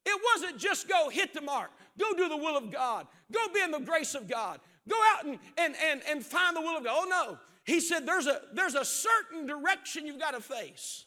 It 0.05 0.21
wasn't 0.35 0.59
just 0.59 0.89
go 0.89 1.09
hit 1.09 1.33
the 1.33 1.41
mark, 1.41 1.71
go 1.99 2.13
do 2.15 2.29
the 2.29 2.37
will 2.37 2.57
of 2.57 2.71
God, 2.71 3.07
go 3.33 3.41
be 3.55 3.61
in 3.61 3.71
the 3.71 3.79
grace 3.79 4.15
of 4.15 4.29
God, 4.29 4.61
go 4.89 4.97
out 5.15 5.25
and, 5.25 5.39
and, 5.57 5.75
and, 5.83 6.03
and 6.09 6.25
find 6.25 6.55
the 6.55 6.61
will 6.61 6.77
of 6.77 6.85
God. 6.85 6.97
Oh 6.99 7.09
no. 7.09 7.39
He 7.65 7.81
said 7.81 8.05
there's 8.05 8.27
a, 8.27 8.43
there's 8.53 8.75
a 8.75 8.85
certain 8.85 9.47
direction 9.47 10.07
you've 10.07 10.21
got 10.21 10.33
to 10.33 10.41
face. 10.41 11.07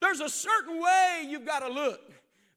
There's 0.00 0.20
a 0.20 0.28
certain 0.28 0.80
way 0.80 1.26
you've 1.28 1.46
got 1.46 1.60
to 1.60 1.68
look. 1.68 2.00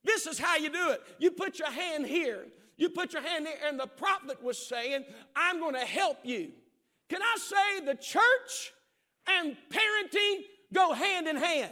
This 0.04 0.28
is 0.28 0.38
how 0.38 0.58
you 0.58 0.70
do 0.70 0.90
it. 0.90 1.02
You 1.20 1.32
put 1.32 1.60
your 1.60 1.72
hand 1.72 2.06
here. 2.06 2.46
You 2.78 2.90
put 2.90 3.14
your 3.14 3.22
hand 3.22 3.46
there, 3.46 3.56
and 3.68 3.80
the 3.80 3.88
prophet 3.88 4.42
was 4.42 4.58
saying, 4.58 5.06
I'm 5.36 5.60
going 5.60 5.76
to 5.76 5.86
help 5.86 6.18
you. 6.24 6.52
Can 7.10 7.22
I 7.22 7.38
say 7.38 7.86
the 7.86 7.96
church 7.96 8.74
and 9.28 9.56
parenting 9.70 10.44
go 10.74 10.94
hand 10.94 11.28
in 11.28 11.36
hand? 11.36 11.72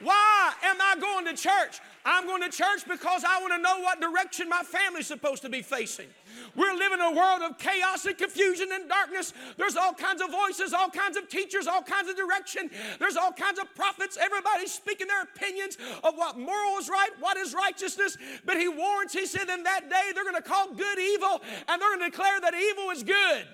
Why 0.00 0.52
am 0.64 0.76
I 0.80 0.96
going 0.98 1.26
to 1.26 1.34
church? 1.40 1.80
I'm 2.04 2.26
going 2.26 2.42
to 2.42 2.48
church 2.48 2.86
because 2.88 3.24
I 3.24 3.40
want 3.40 3.52
to 3.52 3.58
know 3.58 3.80
what 3.80 4.00
direction 4.00 4.48
my 4.48 4.62
family's 4.62 5.06
supposed 5.06 5.42
to 5.42 5.48
be 5.48 5.62
facing. 5.62 6.08
We're 6.56 6.74
living 6.74 6.98
in 6.98 7.14
a 7.14 7.16
world 7.16 7.42
of 7.42 7.58
chaos 7.58 8.04
and 8.04 8.16
confusion 8.18 8.68
and 8.72 8.88
darkness. 8.88 9.32
There's 9.56 9.76
all 9.76 9.94
kinds 9.94 10.20
of 10.20 10.30
voices, 10.30 10.72
all 10.72 10.90
kinds 10.90 11.16
of 11.16 11.28
teachers, 11.28 11.66
all 11.66 11.82
kinds 11.82 12.08
of 12.08 12.16
direction. 12.16 12.70
There's 12.98 13.16
all 13.16 13.32
kinds 13.32 13.58
of 13.58 13.72
prophets. 13.74 14.18
Everybody's 14.20 14.72
speaking 14.72 15.06
their 15.06 15.22
opinions 15.22 15.78
of 16.02 16.16
what 16.16 16.38
moral 16.38 16.78
is 16.78 16.88
right, 16.88 17.10
what 17.20 17.36
is 17.36 17.54
righteousness. 17.54 18.16
But 18.44 18.56
he 18.56 18.68
warns, 18.68 19.12
he 19.12 19.26
said, 19.26 19.48
in 19.48 19.62
that 19.62 19.88
day 19.88 20.10
they're 20.14 20.24
going 20.24 20.36
to 20.36 20.42
call 20.42 20.72
good 20.74 20.98
evil 20.98 21.40
and 21.68 21.80
they're 21.80 21.96
going 21.96 22.00
to 22.00 22.10
declare 22.10 22.40
that 22.40 22.54
evil 22.54 22.90
is 22.90 23.02
good. 23.02 23.46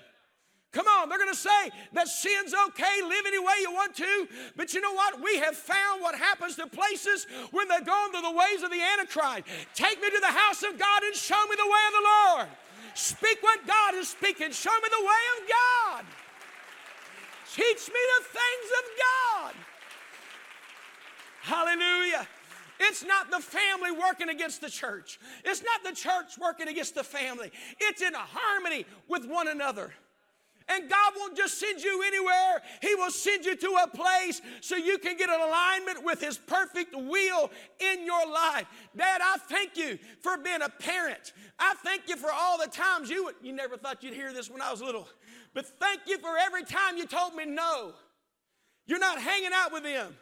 Come 0.71 0.85
on, 0.85 1.09
they're 1.09 1.17
going 1.17 1.33
to 1.33 1.37
say 1.37 1.71
that 1.93 2.07
sin's 2.07 2.53
okay, 2.67 3.01
live 3.01 3.25
any 3.25 3.39
way 3.39 3.53
you 3.61 3.71
want 3.71 3.95
to. 3.95 4.27
But 4.55 4.73
you 4.73 4.81
know 4.81 4.93
what? 4.93 5.19
We 5.21 5.37
have 5.37 5.55
found 5.55 6.01
what 6.01 6.13
happens 6.15 6.55
to 6.57 6.67
places 6.67 7.25
when 7.51 7.67
they 7.67 7.79
go 7.81 8.05
into 8.05 8.21
the 8.21 8.31
ways 8.31 8.61
of 8.61 8.69
the 8.69 8.79
Antichrist. 8.79 9.47
Take 9.73 9.99
me 9.99 10.09
to 10.11 10.19
the 10.19 10.27
house 10.27 10.61
of 10.61 10.77
God 10.77 11.03
and 11.03 11.15
show 11.15 11.43
me 11.49 11.55
the 11.55 11.65
way 11.65 11.83
of 11.87 11.93
the 11.93 12.09
Lord. 12.09 12.47
Speak 12.93 13.41
what 13.41 13.65
God 13.65 13.95
is 13.95 14.09
speaking. 14.09 14.51
Show 14.51 14.73
me 14.73 14.89
the 14.91 15.05
way 15.05 15.23
of 15.37 15.49
God. 15.49 16.05
Teach 17.55 17.87
me 17.87 17.99
the 18.19 18.25
things 18.25 18.69
of 18.77 18.85
God. 19.01 19.53
Hallelujah. 21.41 22.27
It's 22.79 23.03
not 23.03 23.31
the 23.31 23.39
family 23.39 23.91
working 23.91 24.29
against 24.29 24.61
the 24.61 24.69
church. 24.69 25.19
It's 25.43 25.63
not 25.63 25.83
the 25.83 25.95
church 25.99 26.37
working 26.39 26.67
against 26.67 26.93
the 26.93 27.03
family. 27.03 27.51
It's 27.79 28.03
in 28.03 28.13
harmony 28.13 28.85
with 29.07 29.25
one 29.25 29.47
another. 29.47 29.93
And 30.69 30.87
God 30.87 31.13
won't 31.17 31.35
just 31.35 31.59
send 31.59 31.81
you 31.81 32.03
anywhere, 32.05 32.61
He 32.81 32.93
will 32.93 33.09
send 33.09 33.43
you 33.43 33.55
to 33.55 33.77
a 33.83 33.87
place 33.87 34.39
so 34.61 34.75
you 34.75 34.99
can 34.99 35.17
get 35.17 35.29
an 35.29 35.41
alignment 35.41 36.05
with 36.05 36.21
His 36.21 36.37
perfect 36.37 36.95
will 36.95 37.49
in 37.79 38.05
your 38.05 38.25
life. 38.31 38.65
Dad, 38.95 39.21
I 39.23 39.37
thank 39.37 39.75
you 39.75 39.97
for 40.21 40.37
being 40.37 40.61
a 40.61 40.69
parent. 40.69 41.33
I 41.57 41.73
thank 41.83 42.03
you 42.07 42.15
for 42.15 42.31
all 42.31 42.59
the 42.59 42.67
times 42.67 43.09
you, 43.09 43.31
you 43.41 43.51
never 43.51 43.77
thought 43.77 44.03
you'd 44.03 44.13
hear 44.13 44.31
this 44.31 44.49
when 44.49 44.61
I 44.61 44.71
was 44.71 44.81
little, 44.81 45.07
but 45.55 45.65
thank 45.65 46.01
you 46.05 46.19
for 46.19 46.37
every 46.37 46.63
time 46.63 46.97
you 46.97 47.07
told 47.07 47.33
me 47.33 47.45
no. 47.45 47.93
You're 48.85 48.99
not 48.99 49.19
hanging 49.19 49.51
out 49.53 49.71
with 49.71 49.83
them. 49.83 50.15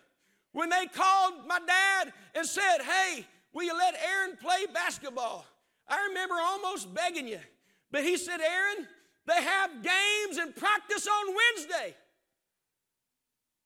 When 0.54 0.70
they 0.70 0.88
called 0.88 1.46
my 1.46 1.60
dad 1.60 2.14
and 2.36 2.46
said, 2.46 2.80
Hey, 2.82 3.26
will 3.54 3.64
you 3.64 3.78
let 3.78 3.96
Aaron 3.96 4.38
play 4.38 4.66
basketball? 4.74 5.46
I 5.88 6.08
remember 6.08 6.36
almost 6.36 6.94
begging 6.94 7.28
you. 7.28 7.40
But 7.92 8.04
he 8.04 8.18
said, 8.18 8.42
Aaron, 8.42 8.88
they 9.28 9.44
have 9.44 9.72
games 9.84 10.38
and 10.38 10.56
practice 10.56 11.06
on 11.08 11.36
Wednesday. 11.36 11.96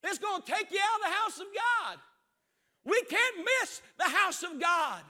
It's 0.03 0.17
going 0.17 0.41
to 0.41 0.51
take 0.51 0.71
you 0.71 0.79
out 0.79 0.99
of 0.99 1.05
the 1.05 1.15
house 1.15 1.39
of 1.39 1.47
God. 1.53 1.99
We 2.83 3.01
can't 3.03 3.37
miss 3.61 3.81
the 3.97 4.09
house 4.09 4.41
of 4.43 4.59
God. 4.59 5.01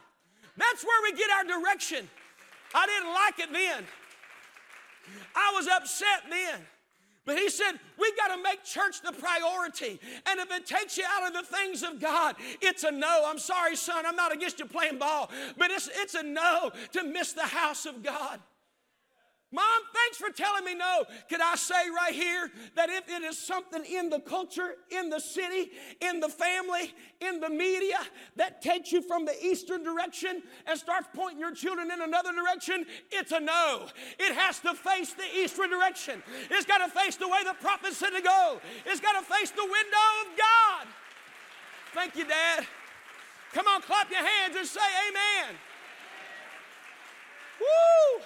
That's 0.57 0.83
where 0.83 1.01
we 1.03 1.17
get 1.17 1.29
our 1.31 1.59
direction. 1.59 2.09
I 2.73 2.85
didn't 2.85 3.13
like 3.13 3.39
it 3.39 3.53
then. 3.53 3.85
I 5.35 5.53
was 5.55 5.67
upset 5.67 6.29
then. 6.29 6.59
But 7.25 7.37
he 7.37 7.49
said, 7.49 7.73
we 7.99 8.11
got 8.15 8.35
to 8.35 8.41
make 8.41 8.63
church 8.63 9.01
the 9.01 9.11
priority. 9.11 9.99
And 10.25 10.39
if 10.39 10.51
it 10.51 10.65
takes 10.65 10.97
you 10.97 11.03
out 11.07 11.27
of 11.27 11.33
the 11.33 11.55
things 11.55 11.83
of 11.83 12.01
God, 12.01 12.35
it's 12.61 12.83
a 12.83 12.91
no. 12.91 13.23
I'm 13.25 13.39
sorry, 13.39 13.75
son, 13.75 14.05
I'm 14.05 14.15
not 14.15 14.33
against 14.33 14.59
you 14.59 14.65
playing 14.65 14.97
ball, 14.97 15.29
but 15.57 15.69
it's, 15.69 15.87
it's 15.93 16.15
a 16.15 16.23
no 16.23 16.71
to 16.93 17.03
miss 17.03 17.33
the 17.33 17.45
house 17.45 17.85
of 17.85 18.03
God. 18.03 18.39
Mom, 19.53 19.81
thanks 19.93 20.17
for 20.17 20.29
telling 20.29 20.63
me 20.63 20.75
no. 20.75 21.03
Could 21.29 21.41
I 21.41 21.55
say 21.55 21.89
right 21.93 22.13
here 22.13 22.49
that 22.75 22.89
if 22.89 23.09
it 23.09 23.21
is 23.21 23.37
something 23.37 23.83
in 23.83 24.09
the 24.09 24.19
culture, 24.19 24.75
in 24.89 25.09
the 25.09 25.19
city, 25.19 25.71
in 25.99 26.21
the 26.21 26.29
family, 26.29 26.93
in 27.19 27.41
the 27.41 27.49
media 27.49 27.97
that 28.37 28.61
takes 28.61 28.93
you 28.93 29.01
from 29.01 29.25
the 29.25 29.45
eastern 29.45 29.83
direction 29.83 30.41
and 30.65 30.79
starts 30.79 31.09
pointing 31.13 31.39
your 31.39 31.53
children 31.53 31.91
in 31.91 32.01
another 32.01 32.31
direction, 32.31 32.85
it's 33.11 33.33
a 33.33 33.41
no. 33.41 33.87
It 34.19 34.33
has 34.35 34.59
to 34.59 34.73
face 34.73 35.13
the 35.13 35.25
eastern 35.35 35.69
direction. 35.69 36.23
It's 36.49 36.65
got 36.65 36.77
to 36.77 36.87
face 36.87 37.17
the 37.17 37.27
way 37.27 37.43
the 37.43 37.55
prophet 37.59 37.91
said 37.91 38.11
to 38.11 38.21
go. 38.21 38.61
It's 38.85 39.01
got 39.01 39.19
to 39.19 39.33
face 39.33 39.51
the 39.51 39.63
window 39.63 40.07
of 40.21 40.37
God. 40.37 40.87
Thank 41.93 42.15
you, 42.15 42.25
Dad. 42.25 42.65
Come 43.51 43.67
on, 43.67 43.81
clap 43.81 44.09
your 44.09 44.25
hands 44.25 44.55
and 44.55 44.65
say 44.65 44.79
amen. 45.09 45.55
Woo! 47.59 48.23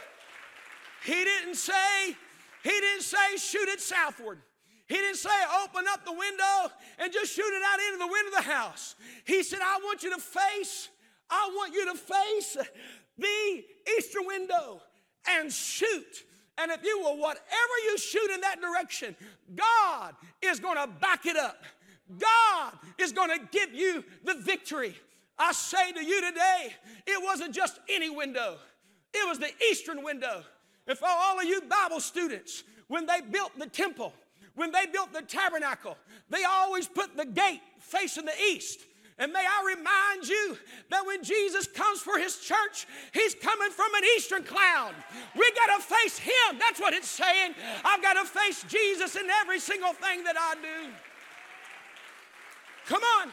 He 1.06 1.14
didn't 1.14 1.56
say, 1.56 2.16
he 2.64 2.70
didn't 2.70 3.04
say 3.04 3.38
shoot 3.38 3.70
it 3.70 3.80
southward. 3.80 4.40
He 4.88 4.96
didn't 4.96 5.18
say 5.18 5.30
open 5.64 5.86
up 5.92 6.04
the 6.04 6.12
window 6.12 6.74
and 7.00 7.14
just 7.14 7.34
shoot 7.34 7.42
it 7.42 7.62
out 7.64 7.80
into 7.80 8.00
the 8.00 8.12
window 8.12 8.38
of 8.38 8.46
the 8.46 8.52
house. 8.52 8.96
He 9.26 9.44
said, 9.44 9.60
I 9.64 9.80
want 9.84 10.04
you 10.04 10.12
to 10.16 10.22
face, 10.22 10.90
I 11.30 11.50
want 11.56 11.74
you 11.74 11.86
to 11.92 11.98
face 11.98 12.58
the 13.18 13.64
eastern 13.98 14.26
window 14.26 14.82
and 15.30 15.52
shoot. 15.52 16.24
And 16.58 16.72
if 16.72 16.84
you 16.84 17.00
will, 17.00 17.18
whatever 17.18 17.76
you 17.86 17.98
shoot 17.98 18.32
in 18.34 18.42
that 18.42 18.62
direction, 18.62 19.16
God 19.56 20.16
is 20.42 20.60
going 20.60 20.78
to 20.78 20.88
back 20.88 21.26
it 21.26 21.36
up. 21.36 21.64
God 22.18 22.74
is 22.98 23.12
going 23.12 23.30
to 23.30 23.46
give 23.52 23.74
you 23.74 24.04
the 24.24 24.36
victory. 24.36 24.96
I 25.38 25.52
say 25.52 25.92
to 25.92 26.04
you 26.04 26.22
today, 26.22 26.74
it 27.06 27.22
wasn't 27.24 27.54
just 27.54 27.80
any 27.90 28.10
window, 28.10 28.58
it 29.14 29.28
was 29.28 29.40
the 29.40 29.50
eastern 29.70 30.04
window. 30.04 30.44
And 30.88 30.98
for 30.98 31.08
all 31.10 31.40
of 31.40 31.46
you 31.46 31.62
Bible 31.62 32.00
students, 32.00 32.64
when 32.88 33.06
they 33.06 33.22
built 33.22 33.58
the 33.58 33.68
temple, 33.68 34.14
when 34.56 34.72
they 34.72 34.86
built 34.86 35.14
the 35.14 35.22
tabernacle, 35.22 35.98
they 36.30 36.44
always 36.44 36.88
put 36.88 37.18
the 37.18 37.26
gate 37.26 37.62
facing 37.80 38.26
the 38.26 38.40
east. 38.52 38.80
And 39.18 39.32
may 39.32 39.40
I 39.40 39.76
remind 39.76 40.28
you 40.28 40.58
that 40.90 41.06
when 41.06 41.24
Jesus 41.24 41.68
comes 41.68 42.02
for 42.02 42.20
his 42.20 42.38
church, 42.38 42.86
he's 43.14 43.34
coming 43.34 43.72
from 43.72 43.94
an 43.96 44.04
eastern 44.18 44.44
cloud. 44.44 44.94
We 45.38 45.52
got 45.54 45.78
to 45.78 45.84
face 45.84 46.18
him. 46.18 46.60
That's 46.60 46.82
what 46.82 46.94
it's 46.94 47.08
saying. 47.08 47.56
I've 47.86 48.02
got 48.02 48.14
to 48.14 48.26
face 48.26 48.66
Jesus 48.68 49.16
in 49.16 49.30
every 49.42 49.60
single 49.60 49.94
thing 49.94 50.26
that 50.26 50.36
I 50.38 50.56
do. 50.56 50.92
Come 52.88 53.02
on. 53.22 53.32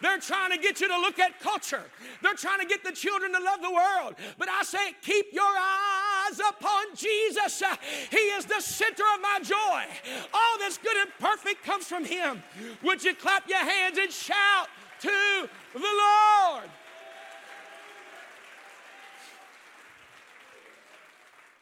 They're 0.00 0.18
trying 0.18 0.50
to 0.50 0.58
get 0.58 0.80
you 0.80 0.88
to 0.88 0.98
look 0.98 1.20
at 1.20 1.38
culture. 1.38 1.84
They're 2.22 2.34
trying 2.34 2.58
to 2.58 2.66
get 2.66 2.82
the 2.82 2.90
children 2.90 3.32
to 3.32 3.38
love 3.38 3.62
the 3.62 3.70
world. 3.70 4.16
But 4.36 4.48
I 4.48 4.64
say, 4.64 4.94
keep 5.00 5.26
your 5.32 5.44
eyes 5.44 5.91
upon 6.40 6.94
Jesus. 6.94 7.62
He 8.10 8.16
is 8.16 8.46
the 8.46 8.60
center 8.60 9.02
of 9.14 9.20
my 9.20 9.38
joy. 9.42 9.84
All 10.32 10.58
that's 10.58 10.78
good 10.78 10.96
and 10.96 11.10
perfect 11.18 11.64
comes 11.64 11.86
from 11.86 12.04
Him. 12.04 12.42
Would 12.82 13.04
you 13.04 13.14
clap 13.14 13.48
your 13.48 13.58
hands 13.58 13.98
and 13.98 14.10
shout 14.10 14.68
to 15.00 15.48
the 15.74 15.80
Lord? 15.80 16.70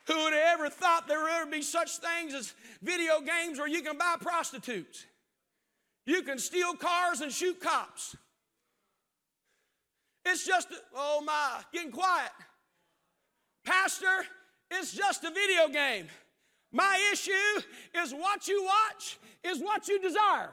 Who 0.07 0.25
would 0.25 0.33
have 0.33 0.59
ever 0.59 0.69
thought 0.69 1.07
there 1.07 1.23
would 1.23 1.31
ever 1.31 1.51
be 1.51 1.63
such 1.63 1.99
things 1.99 2.35
as 2.35 2.53
video 2.83 3.21
games 3.21 3.59
where 3.59 3.69
you 3.69 3.81
can 3.81 3.97
buy 3.97 4.17
prostitutes? 4.21 5.07
You 6.05 6.23
can 6.23 6.39
steal 6.39 6.75
cars 6.75 7.21
and 7.21 7.31
shoot 7.31 7.61
cops. 7.61 8.17
It's 10.25 10.45
just, 10.45 10.69
oh 10.95 11.23
my, 11.25 11.63
getting 11.73 11.93
quiet. 11.93 12.33
Pastor, 13.65 14.27
it's 14.71 14.93
just 14.93 15.25
a 15.25 15.31
video 15.31 15.69
game. 15.69 16.07
My 16.73 17.01
issue 17.13 17.63
is 18.03 18.13
what 18.13 18.47
you 18.47 18.65
watch 18.65 19.19
is 19.45 19.61
what 19.61 19.89
you 19.89 20.01
desire. 20.01 20.51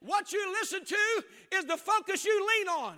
What 0.00 0.32
you 0.32 0.52
listen 0.60 0.84
to 0.84 1.24
is 1.52 1.66
the 1.66 1.76
focus 1.76 2.24
you 2.24 2.48
lean 2.58 2.68
on. 2.68 2.96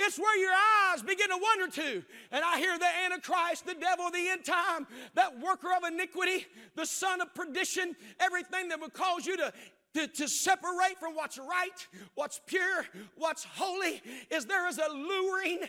It's 0.00 0.18
where 0.18 0.38
your 0.38 0.52
eyes 0.52 1.02
begin 1.02 1.28
to 1.28 1.36
wander 1.36 1.74
to. 1.74 2.02
And 2.30 2.44
I 2.44 2.58
hear 2.58 2.78
the 2.78 2.86
Antichrist, 3.04 3.66
the 3.66 3.74
devil, 3.74 4.10
the 4.10 4.28
end 4.28 4.44
time, 4.44 4.86
that 5.14 5.40
worker 5.40 5.68
of 5.76 5.84
iniquity, 5.92 6.46
the 6.76 6.86
son 6.86 7.20
of 7.20 7.34
perdition, 7.34 7.96
everything 8.20 8.68
that 8.68 8.80
would 8.80 8.92
cause 8.92 9.26
you 9.26 9.36
to 9.36 9.52
to, 9.94 10.06
to, 10.06 10.28
separate 10.28 10.98
from 11.00 11.14
what's 11.16 11.38
right, 11.38 11.86
what's 12.14 12.40
pure, 12.46 12.84
what's 13.16 13.42
holy, 13.42 14.02
is 14.30 14.44
there 14.44 14.68
is 14.68 14.78
a 14.78 14.92
luring 14.92 15.60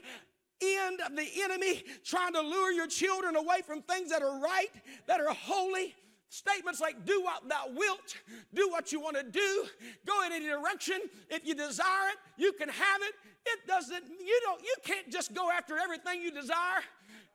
end 0.61 1.01
of 1.05 1.15
the 1.15 1.27
enemy 1.43 1.83
trying 2.03 2.33
to 2.33 2.41
lure 2.41 2.71
your 2.71 2.87
children 2.87 3.35
away 3.35 3.61
from 3.65 3.81
things 3.81 4.09
that 4.09 4.21
are 4.21 4.39
right, 4.39 4.69
that 5.07 5.19
are 5.19 5.33
holy. 5.33 5.95
Statements 6.31 6.79
like, 6.79 7.05
do 7.05 7.23
what 7.23 7.49
thou 7.49 7.65
wilt, 7.73 8.15
do 8.53 8.69
what 8.69 8.91
you 8.91 8.99
want 8.99 9.17
to 9.17 9.23
do, 9.23 9.65
go 10.05 10.23
in 10.25 10.31
any 10.31 10.45
direction. 10.45 10.99
If 11.29 11.45
you 11.47 11.55
desire 11.55 12.09
it, 12.09 12.17
you 12.37 12.53
can 12.53 12.69
have 12.69 13.01
it. 13.01 13.15
It 13.47 13.67
doesn't, 13.67 14.03
you 14.07 14.39
don't, 14.43 14.61
you 14.61 14.75
can't 14.83 15.09
just 15.11 15.33
go 15.33 15.49
after 15.49 15.77
everything 15.77 16.21
you 16.21 16.31
desire. 16.31 16.83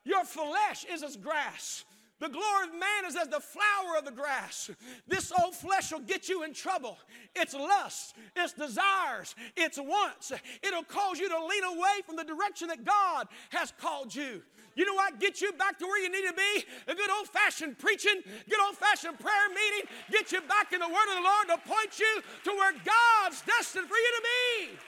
Your 0.04 0.24
flesh 0.24 0.84
is 0.84 1.02
as 1.02 1.16
grass. 1.16 1.84
The 2.24 2.30
glory 2.30 2.68
of 2.68 2.72
man 2.72 3.04
is 3.06 3.16
as 3.16 3.28
the 3.28 3.38
flower 3.38 3.98
of 3.98 4.06
the 4.06 4.10
grass. 4.10 4.70
This 5.06 5.30
old 5.42 5.54
flesh 5.54 5.92
will 5.92 6.00
get 6.00 6.26
you 6.26 6.42
in 6.42 6.54
trouble. 6.54 6.96
It's 7.36 7.52
lust, 7.52 8.14
it's 8.34 8.54
desires, 8.54 9.34
it's 9.54 9.78
wants. 9.78 10.32
It'll 10.62 10.84
cause 10.84 11.20
you 11.20 11.28
to 11.28 11.44
lean 11.44 11.64
away 11.64 12.00
from 12.06 12.16
the 12.16 12.24
direction 12.24 12.68
that 12.68 12.82
God 12.82 13.28
has 13.50 13.74
called 13.78 14.14
you. 14.14 14.40
You 14.74 14.86
know 14.86 14.94
what? 14.94 15.20
Get 15.20 15.42
you 15.42 15.52
back 15.52 15.78
to 15.80 15.84
where 15.84 16.02
you 16.02 16.08
need 16.08 16.26
to 16.26 16.32
be. 16.32 16.64
A 16.88 16.94
good 16.94 17.10
old 17.10 17.28
fashioned 17.28 17.78
preaching, 17.78 18.22
good 18.48 18.60
old 18.66 18.78
fashioned 18.78 19.20
prayer 19.20 19.48
meeting. 19.50 19.90
Get 20.10 20.32
you 20.32 20.40
back 20.40 20.72
in 20.72 20.80
the 20.80 20.88
Word 20.88 21.08
of 21.10 21.16
the 21.16 21.28
Lord 21.28 21.48
to 21.48 21.68
point 21.68 21.98
you 21.98 22.22
to 22.44 22.50
where 22.52 22.72
God's 22.72 23.42
destined 23.42 23.86
for 23.86 23.98
you 23.98 24.12
to 24.16 24.22
be. 24.22 24.78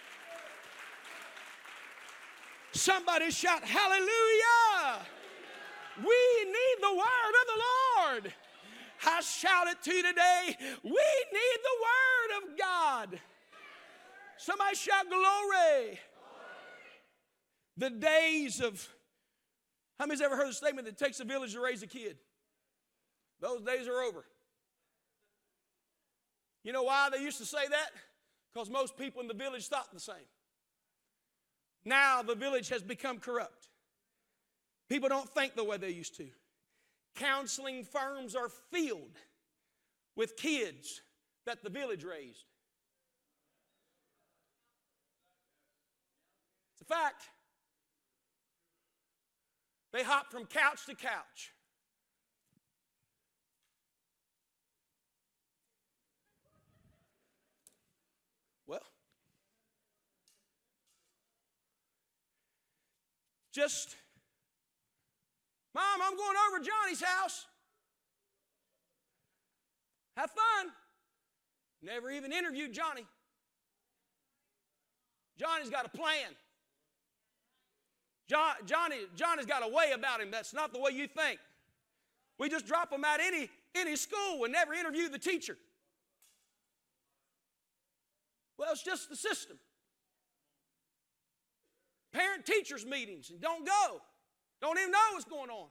Somebody 2.72 3.30
shout, 3.30 3.62
Hallelujah! 3.62 5.04
We 5.98 6.44
need 6.44 6.76
the 6.80 6.94
word 6.94 7.34
of 7.40 7.46
the 7.46 7.62
Lord. 8.24 8.34
I 9.06 9.20
shout 9.20 9.68
it 9.68 9.82
to 9.82 9.94
you 9.94 10.02
today. 10.02 10.56
We 10.82 10.90
need 10.90 11.58
the 11.62 11.76
word 11.86 12.42
of 12.42 12.58
God. 12.58 13.20
Somebody 14.38 14.76
shout 14.76 15.06
glory. 15.08 15.98
The 17.76 17.90
days 17.90 18.60
of, 18.60 18.88
how 19.98 20.06
many's 20.06 20.22
ever 20.22 20.36
heard 20.36 20.48
the 20.48 20.54
statement 20.54 20.86
that 20.86 20.98
takes 20.98 21.20
a 21.20 21.24
village 21.24 21.52
to 21.52 21.60
raise 21.60 21.82
a 21.82 21.86
kid? 21.86 22.16
Those 23.40 23.62
days 23.62 23.86
are 23.86 24.00
over. 24.02 24.24
You 26.64 26.72
know 26.72 26.82
why 26.82 27.10
they 27.10 27.22
used 27.22 27.38
to 27.38 27.46
say 27.46 27.68
that? 27.68 27.90
Because 28.52 28.70
most 28.70 28.96
people 28.96 29.20
in 29.20 29.28
the 29.28 29.34
village 29.34 29.68
thought 29.68 29.92
the 29.92 30.00
same. 30.00 30.16
Now 31.84 32.22
the 32.22 32.34
village 32.34 32.70
has 32.70 32.82
become 32.82 33.18
corrupt. 33.18 33.68
People 34.88 35.08
don't 35.08 35.28
think 35.28 35.56
the 35.56 35.64
way 35.64 35.76
they 35.76 35.90
used 35.90 36.16
to. 36.16 36.26
Counseling 37.16 37.84
firms 37.84 38.36
are 38.36 38.48
filled 38.70 39.18
with 40.14 40.36
kids 40.36 41.00
that 41.44 41.62
the 41.64 41.70
village 41.70 42.04
raised. 42.04 42.44
It's 46.72 46.82
a 46.82 46.84
fact. 46.84 47.22
They 49.92 50.02
hop 50.02 50.30
from 50.30 50.44
couch 50.44 50.84
to 50.86 50.94
couch. 50.94 51.52
Well, 58.66 58.80
just 63.52 63.96
Mom, 65.76 66.00
I'm 66.02 66.16
going 66.16 66.36
over 66.48 66.64
Johnny's 66.64 67.02
house. 67.02 67.44
Have 70.16 70.30
fun. 70.30 70.72
Never 71.82 72.10
even 72.10 72.32
interviewed 72.32 72.72
Johnny. 72.72 73.04
Johnny's 75.38 75.68
got 75.68 75.84
a 75.84 75.90
plan. 75.90 76.30
John, 78.26 78.54
Johnny, 78.64 78.96
Johnny's 79.16 79.44
got 79.44 79.62
a 79.62 79.68
way 79.68 79.92
about 79.94 80.22
him 80.22 80.30
that's 80.30 80.54
not 80.54 80.72
the 80.72 80.80
way 80.80 80.92
you 80.92 81.06
think. 81.06 81.38
We 82.38 82.48
just 82.48 82.66
drop 82.66 82.90
him 82.90 83.04
at 83.04 83.20
any, 83.20 83.50
any 83.74 83.96
school 83.96 84.44
and 84.44 84.54
never 84.54 84.72
interview 84.72 85.10
the 85.10 85.18
teacher. 85.18 85.58
Well, 88.56 88.70
it's 88.72 88.82
just 88.82 89.10
the 89.10 89.16
system. 89.16 89.58
Parent 92.14 92.46
teachers 92.46 92.86
meetings 92.86 93.28
and 93.28 93.42
don't 93.42 93.66
go. 93.66 94.00
Don't 94.60 94.78
even 94.78 94.90
know 94.90 94.98
what's 95.12 95.24
going 95.24 95.50
on. 95.50 95.68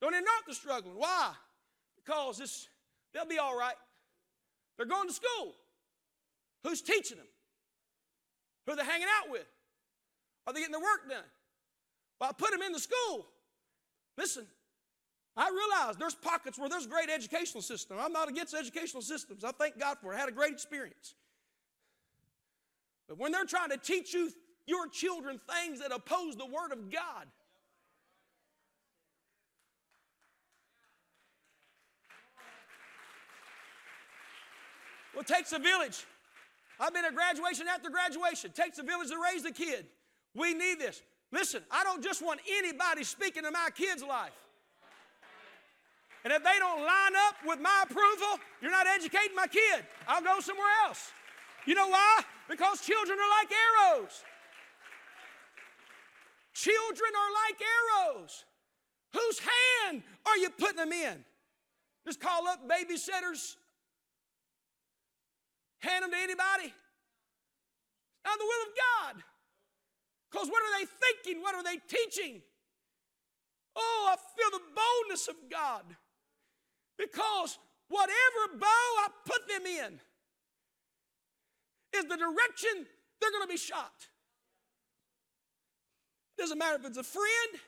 Don't 0.00 0.12
even 0.12 0.24
know 0.24 0.30
they're 0.46 0.54
struggling. 0.54 0.94
Why? 0.96 1.32
Because 1.96 2.38
this, 2.38 2.68
they'll 3.12 3.26
be 3.26 3.38
all 3.38 3.58
right. 3.58 3.74
They're 4.76 4.86
going 4.86 5.08
to 5.08 5.14
school. 5.14 5.54
Who's 6.64 6.82
teaching 6.82 7.16
them? 7.16 7.26
Who 8.66 8.72
are 8.72 8.76
they 8.76 8.84
hanging 8.84 9.06
out 9.22 9.30
with? 9.30 9.46
Are 10.46 10.52
they 10.52 10.60
getting 10.60 10.72
their 10.72 10.80
work 10.80 11.08
done? 11.08 11.24
Well, 12.20 12.30
I 12.30 12.32
put 12.32 12.50
them 12.50 12.62
in 12.62 12.72
the 12.72 12.80
school. 12.80 13.26
Listen, 14.16 14.46
I 15.36 15.50
realize 15.50 15.96
there's 15.96 16.14
pockets 16.14 16.58
where 16.58 16.68
there's 16.68 16.86
great 16.86 17.10
educational 17.10 17.62
system. 17.62 17.96
I'm 18.00 18.12
not 18.12 18.28
against 18.28 18.54
educational 18.54 19.02
systems. 19.02 19.44
I 19.44 19.52
thank 19.52 19.78
God 19.78 19.98
for 20.00 20.12
it. 20.12 20.16
I 20.16 20.18
had 20.20 20.28
a 20.28 20.32
great 20.32 20.52
experience. 20.52 21.14
But 23.08 23.18
when 23.18 23.32
they're 23.32 23.44
trying 23.44 23.70
to 23.70 23.76
teach 23.76 24.12
you 24.12 24.30
your 24.66 24.88
children 24.88 25.40
things 25.48 25.80
that 25.80 25.92
oppose 25.92 26.36
the 26.36 26.44
Word 26.44 26.72
of 26.72 26.90
God, 26.90 27.26
Well, 35.18 35.24
it 35.28 35.34
takes 35.34 35.52
a 35.52 35.58
village. 35.58 36.06
I've 36.78 36.94
been 36.94 37.04
at 37.04 37.12
graduation 37.12 37.66
after 37.66 37.90
graduation. 37.90 38.50
It 38.50 38.54
takes 38.54 38.78
a 38.78 38.84
village 38.84 39.08
to 39.08 39.18
raise 39.18 39.44
a 39.44 39.50
kid. 39.50 39.84
We 40.32 40.54
need 40.54 40.78
this. 40.78 41.02
Listen, 41.32 41.64
I 41.72 41.82
don't 41.82 42.04
just 42.04 42.24
want 42.24 42.38
anybody 42.48 43.02
speaking 43.02 43.42
to 43.42 43.50
my 43.50 43.70
kid's 43.74 44.04
life. 44.04 44.30
And 46.22 46.32
if 46.32 46.44
they 46.44 46.54
don't 46.60 46.82
line 46.82 47.16
up 47.26 47.34
with 47.44 47.58
my 47.58 47.82
approval, 47.82 48.38
you're 48.62 48.70
not 48.70 48.86
educating 48.86 49.34
my 49.34 49.48
kid. 49.48 49.84
I'll 50.06 50.22
go 50.22 50.38
somewhere 50.38 50.70
else. 50.86 51.10
You 51.66 51.74
know 51.74 51.88
why? 51.88 52.20
Because 52.48 52.80
children 52.80 53.18
are 53.18 53.42
like 53.42 53.50
arrows. 53.50 54.22
Children 56.54 57.10
are 57.10 57.32
like 57.48 57.60
arrows. 58.14 58.44
Whose 59.14 59.40
hand 59.40 60.04
are 60.26 60.36
you 60.36 60.50
putting 60.50 60.76
them 60.76 60.92
in? 60.92 61.24
Just 62.06 62.20
call 62.20 62.46
up 62.46 62.60
babysitters 62.68 63.56
hand 65.80 66.04
them 66.04 66.10
to 66.10 66.16
anybody. 66.16 66.72
It's 66.72 68.24
Not 68.24 68.38
the 68.38 68.44
will 68.44 68.62
of 68.68 68.74
God. 68.76 69.22
Because 70.30 70.48
what 70.48 70.62
are 70.62 70.78
they 70.78 70.86
thinking? 70.86 71.42
What 71.42 71.54
are 71.54 71.64
they 71.64 71.78
teaching? 71.88 72.42
Oh, 73.76 74.12
I 74.12 74.16
feel 74.16 74.58
the 74.58 74.64
boldness 74.74 75.28
of 75.28 75.36
God. 75.50 75.84
Because 76.98 77.58
whatever 77.88 78.58
bow 78.58 78.66
I 78.66 79.08
put 79.24 79.48
them 79.48 79.66
in 79.66 80.00
is 81.96 82.04
the 82.04 82.16
direction 82.16 82.86
they're 83.20 83.30
going 83.30 83.44
to 83.44 83.48
be 83.48 83.56
shot. 83.56 83.92
It 86.36 86.42
doesn't 86.42 86.58
matter 86.58 86.76
if 86.76 86.84
it's 86.84 86.98
a 86.98 87.02
friend, 87.02 87.62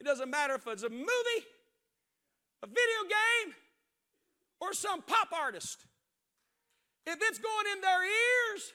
it 0.00 0.04
doesn't 0.04 0.30
matter 0.30 0.54
if 0.54 0.66
it's 0.66 0.84
a 0.84 0.88
movie, 0.88 1.42
a 2.62 2.66
video 2.66 3.02
game, 3.08 3.54
or 4.60 4.72
some 4.72 5.02
pop 5.02 5.28
artist. 5.32 5.84
If 7.06 7.18
it's 7.20 7.38
going 7.38 7.66
in 7.74 7.80
their 7.80 8.02
ears, 8.02 8.72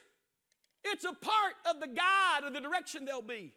It's 0.84 1.04
a 1.04 1.12
part 1.12 1.54
of 1.68 1.80
the 1.80 1.86
guide 1.86 2.46
of 2.46 2.52
the 2.52 2.60
direction 2.60 3.04
they'll 3.04 3.22
be. 3.22 3.52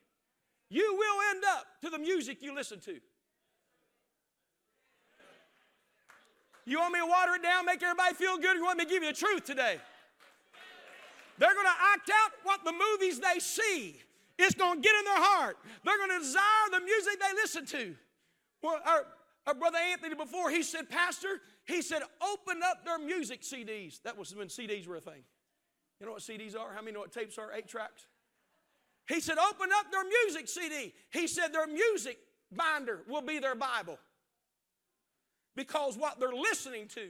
You 0.70 0.96
will 0.98 1.36
end 1.36 1.44
up 1.50 1.66
to 1.82 1.90
the 1.90 2.00
music 2.00 2.42
you 2.42 2.56
listen 2.56 2.80
to. 2.82 3.00
You 6.66 6.80
want 6.80 6.94
me 6.94 7.00
to 7.00 7.06
water 7.06 7.36
it 7.36 7.44
down, 7.44 7.66
make 7.66 7.82
everybody 7.82 8.14
feel 8.16 8.38
good, 8.38 8.56
you 8.56 8.64
want 8.64 8.78
me 8.78 8.86
to 8.86 8.90
give 8.90 9.04
you 9.04 9.10
the 9.12 9.18
truth 9.18 9.46
today? 9.46 9.78
They're 11.38 11.54
going 11.54 11.66
to 11.66 11.84
act 11.94 12.10
out 12.10 12.32
what 12.44 12.64
the 12.64 12.72
movies 12.72 13.20
they 13.20 13.40
see. 13.40 14.00
It's 14.38 14.56
going 14.56 14.76
to 14.76 14.82
get 14.82 14.96
in 15.00 15.06
their 15.06 15.22
heart. 15.22 15.58
They're 15.84 15.98
going 15.98 16.12
to 16.12 16.20
desire 16.20 16.70
the 16.72 16.82
music 16.82 17.20
they 17.20 17.34
listen 17.36 17.66
to. 17.66 17.96
Well, 18.62 18.80
our 19.48 19.54
brother 19.56 19.78
Anthony 19.92 20.16
before, 20.16 20.50
he 20.50 20.62
said, 20.62 20.90
Pastor, 20.90 21.42
he 21.66 21.82
said, 21.82 22.02
open 22.22 22.62
up 22.64 22.86
their 22.86 23.00
music 23.00 23.42
CDs. 23.42 24.02
That 24.04 24.18
was 24.18 24.36
when 24.36 24.48
CDs 24.48 24.88
were 24.88 24.98
a 24.98 25.02
thing. 25.02 25.24
You 26.00 26.06
know 26.06 26.14
what 26.14 26.22
CDs 26.22 26.58
are? 26.58 26.74
How 26.74 26.82
many 26.82 26.94
know 26.94 27.00
what 27.00 27.12
tapes 27.12 27.38
are? 27.38 27.52
Eight 27.54 27.68
tracks. 27.68 28.06
He 29.08 29.20
said, 29.20 29.38
open 29.38 29.70
up 29.74 29.92
their 29.92 30.04
music 30.04 30.48
CD. 30.48 30.94
He 31.12 31.28
said, 31.28 31.54
their 31.54 31.68
music 31.68 32.20
binder 32.56 33.02
will 33.08 33.22
be 33.22 33.40
their 33.40 33.56
Bible. 33.56 33.98
Because 35.56 35.98
what 35.98 36.20
they're 36.20 36.34
listening 36.34 36.88
to 36.90 37.10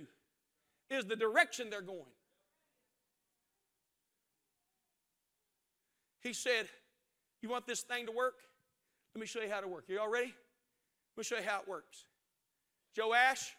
is 0.89 1.05
the 1.05 1.15
direction 1.15 1.69
they're 1.69 1.81
going. 1.81 2.05
He 6.21 6.33
said, 6.33 6.67
You 7.41 7.49
want 7.49 7.65
this 7.65 7.81
thing 7.81 8.05
to 8.05 8.11
work? 8.11 8.35
Let 9.15 9.21
me 9.21 9.27
show 9.27 9.41
you 9.41 9.49
how 9.49 9.61
to 9.61 9.67
work. 9.67 9.85
You 9.87 9.99
all 9.99 10.09
ready? 10.09 10.33
Let 11.15 11.17
me 11.17 11.23
show 11.23 11.37
you 11.37 11.43
how 11.45 11.61
it 11.61 11.67
works. 11.67 12.05
Joash, 12.97 13.53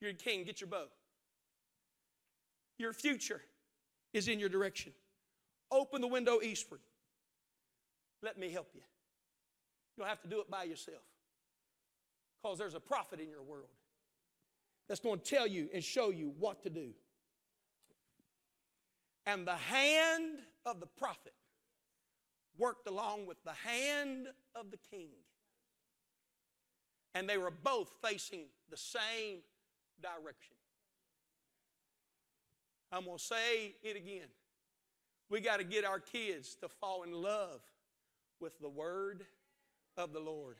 you're 0.00 0.12
king. 0.12 0.44
Get 0.44 0.60
your 0.60 0.68
bow. 0.68 0.86
Your 2.78 2.92
future 2.92 3.40
is 4.12 4.28
in 4.28 4.38
your 4.38 4.48
direction. 4.48 4.92
Open 5.70 6.00
the 6.00 6.06
window 6.06 6.40
eastward. 6.40 6.80
Let 8.22 8.38
me 8.38 8.50
help 8.50 8.68
you. 8.74 8.80
You 9.96 10.02
don't 10.02 10.08
have 10.08 10.22
to 10.22 10.28
do 10.28 10.40
it 10.40 10.50
by 10.50 10.64
yourself 10.64 11.02
because 12.42 12.58
there's 12.58 12.74
a 12.74 12.80
prophet 12.80 13.20
in 13.20 13.28
your 13.28 13.42
world 13.42 13.68
that's 14.88 15.00
going 15.00 15.18
to 15.18 15.24
tell 15.24 15.46
you 15.46 15.68
and 15.74 15.82
show 15.82 16.10
you 16.10 16.32
what 16.38 16.62
to 16.62 16.70
do. 16.70 16.90
And 19.26 19.46
the 19.46 19.56
hand 19.56 20.38
of 20.64 20.80
the 20.80 20.86
prophet 20.86 21.34
worked 22.56 22.88
along 22.88 23.26
with 23.26 23.42
the 23.44 23.52
hand 23.52 24.28
of 24.54 24.70
the 24.70 24.78
king. 24.90 25.10
And 27.14 27.28
they 27.28 27.38
were 27.38 27.50
both 27.50 27.90
facing 28.02 28.44
the 28.70 28.76
same 28.76 29.38
direction. 30.02 30.56
I'm 32.92 33.04
going 33.04 33.18
to 33.18 33.24
say 33.24 33.74
it 33.82 33.96
again. 33.96 34.28
We 35.30 35.40
got 35.40 35.58
to 35.58 35.64
get 35.64 35.84
our 35.84 36.00
kids 36.00 36.56
to 36.62 36.68
fall 36.68 37.02
in 37.02 37.12
love 37.12 37.60
with 38.40 38.58
the 38.60 38.68
word 38.68 39.26
of 39.96 40.12
the 40.12 40.20
Lord. 40.20 40.56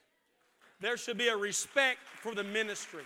There 0.80 0.96
should 0.96 1.18
be 1.18 1.28
a 1.28 1.37
respect 1.37 2.00
for 2.20 2.34
the 2.34 2.44
ministry. 2.44 3.04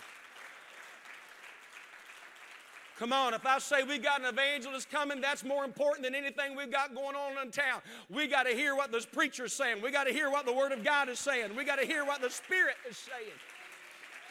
Come 2.99 3.11
on, 3.11 3.33
if 3.33 3.45
I 3.45 3.57
say 3.57 3.81
we 3.83 3.97
got 3.97 4.21
an 4.21 4.27
evangelist 4.27 4.89
coming, 4.91 5.19
that's 5.19 5.43
more 5.43 5.65
important 5.65 6.03
than 6.03 6.13
anything 6.13 6.55
we've 6.55 6.71
got 6.71 6.93
going 6.93 7.15
on 7.15 7.43
in 7.43 7.51
town. 7.51 7.81
We 8.09 8.27
got 8.27 8.43
to 8.43 8.51
hear 8.51 8.75
what 8.75 8.91
the 8.91 9.03
preacher's 9.11 9.51
saying. 9.51 9.81
We 9.81 9.89
got 9.89 10.03
to 10.03 10.13
hear 10.13 10.29
what 10.29 10.45
the 10.45 10.53
Word 10.53 10.71
of 10.71 10.83
God 10.83 11.09
is 11.09 11.19
saying. 11.19 11.55
We 11.55 11.63
got 11.63 11.79
to 11.79 11.87
hear 11.87 12.05
what 12.05 12.21
the 12.21 12.29
Spirit 12.29 12.75
is 12.87 12.95
saying. 12.97 13.33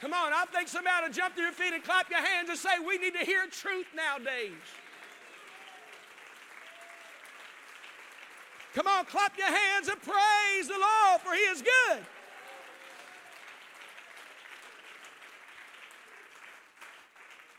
Come 0.00 0.12
on, 0.12 0.32
I 0.32 0.44
think 0.52 0.68
somebody 0.68 1.08
to 1.08 1.12
jump 1.12 1.34
to 1.36 1.42
your 1.42 1.52
feet 1.52 1.74
and 1.74 1.82
clap 1.82 2.08
your 2.08 2.24
hands 2.24 2.50
and 2.50 2.58
say, 2.58 2.70
We 2.86 2.98
need 2.98 3.14
to 3.14 3.24
hear 3.24 3.46
truth 3.50 3.86
nowadays. 3.94 4.52
Come 8.74 8.86
on, 8.86 9.04
clap 9.04 9.36
your 9.36 9.48
hands 9.48 9.88
and 9.88 10.00
praise 10.00 10.68
the 10.68 10.78
Lord, 10.78 11.20
for 11.20 11.34
He 11.34 11.40
is 11.40 11.62
good. 11.62 12.02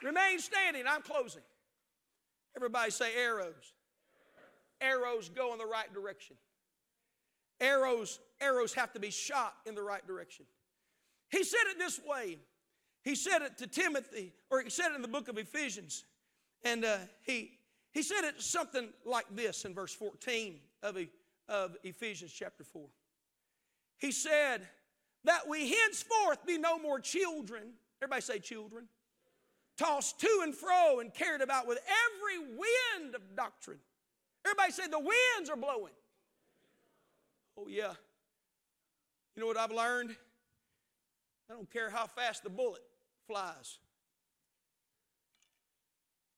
Remain 0.04 0.40
standing. 0.40 0.84
I'm 0.88 1.02
closing. 1.02 1.42
Everybody 2.56 2.92
say 2.92 3.16
arrows. 3.16 3.74
Arrows 4.82 5.30
go 5.30 5.54
in 5.54 5.60
the 5.60 5.66
right 5.66 5.92
direction. 5.94 6.36
Arrows, 7.62 8.20
arrows 8.42 8.74
have 8.74 8.92
to 8.94 9.00
be 9.00 9.10
shot 9.10 9.54
in 9.66 9.76
the 9.76 9.82
right 9.82 10.06
direction. 10.06 10.46
He 11.30 11.44
said 11.44 11.64
it 11.72 11.80
this 11.80 12.00
way. 12.06 12.38
He 13.04 13.16
said 13.16 13.42
it 13.42 13.58
to 13.60 13.68
Timothy, 13.68 14.34
or 14.50 14.62
he 14.62 14.70
said 14.70 14.92
it 14.92 14.96
in 14.96 15.02
the 15.02 15.08
book 15.08 15.28
of 15.30 15.38
Ephesians. 15.38 16.04
And 16.64 16.86
uh, 16.86 16.98
he, 17.22 17.52
he 17.92 18.02
said 18.02 18.24
it 18.24 18.42
something 18.42 18.90
like 19.06 19.26
this 19.32 19.66
in 19.66 19.74
verse 19.74 19.94
14 19.94 20.60
of, 20.84 20.98
of 21.48 21.76
Ephesians 21.84 22.32
chapter 22.32 22.64
4. 22.64 22.84
He 24.00 24.12
said, 24.12 24.68
That 25.24 25.48
we 25.48 25.70
henceforth 25.70 26.46
be 26.46 26.58
no 26.58 26.78
more 26.78 27.00
children. 27.00 27.64
Everybody 28.02 28.22
say 28.22 28.40
children 28.40 28.88
tossed 29.78 30.20
to 30.20 30.42
and 30.44 30.56
fro 30.56 31.00
and 31.00 31.14
carried 31.14 31.42
about 31.42 31.68
with 31.68 31.80
every 31.80 32.40
wind 32.40 33.16
of 33.16 33.22
doctrine. 33.36 33.80
Everybody 34.46 34.72
say 34.72 34.88
the 34.88 35.00
winds 35.00 35.50
are 35.50 35.56
blowing. 35.56 35.94
Oh, 37.58 37.68
yeah. 37.68 37.94
You 39.36 39.42
know 39.42 39.48
what 39.48 39.58
I've 39.58 39.72
learned? 39.72 40.16
I 41.50 41.54
don't 41.54 41.72
care 41.72 41.90
how 41.90 42.08
fast 42.08 42.44
the 42.44 42.50
bullet 42.50 42.82
flies. 43.28 43.78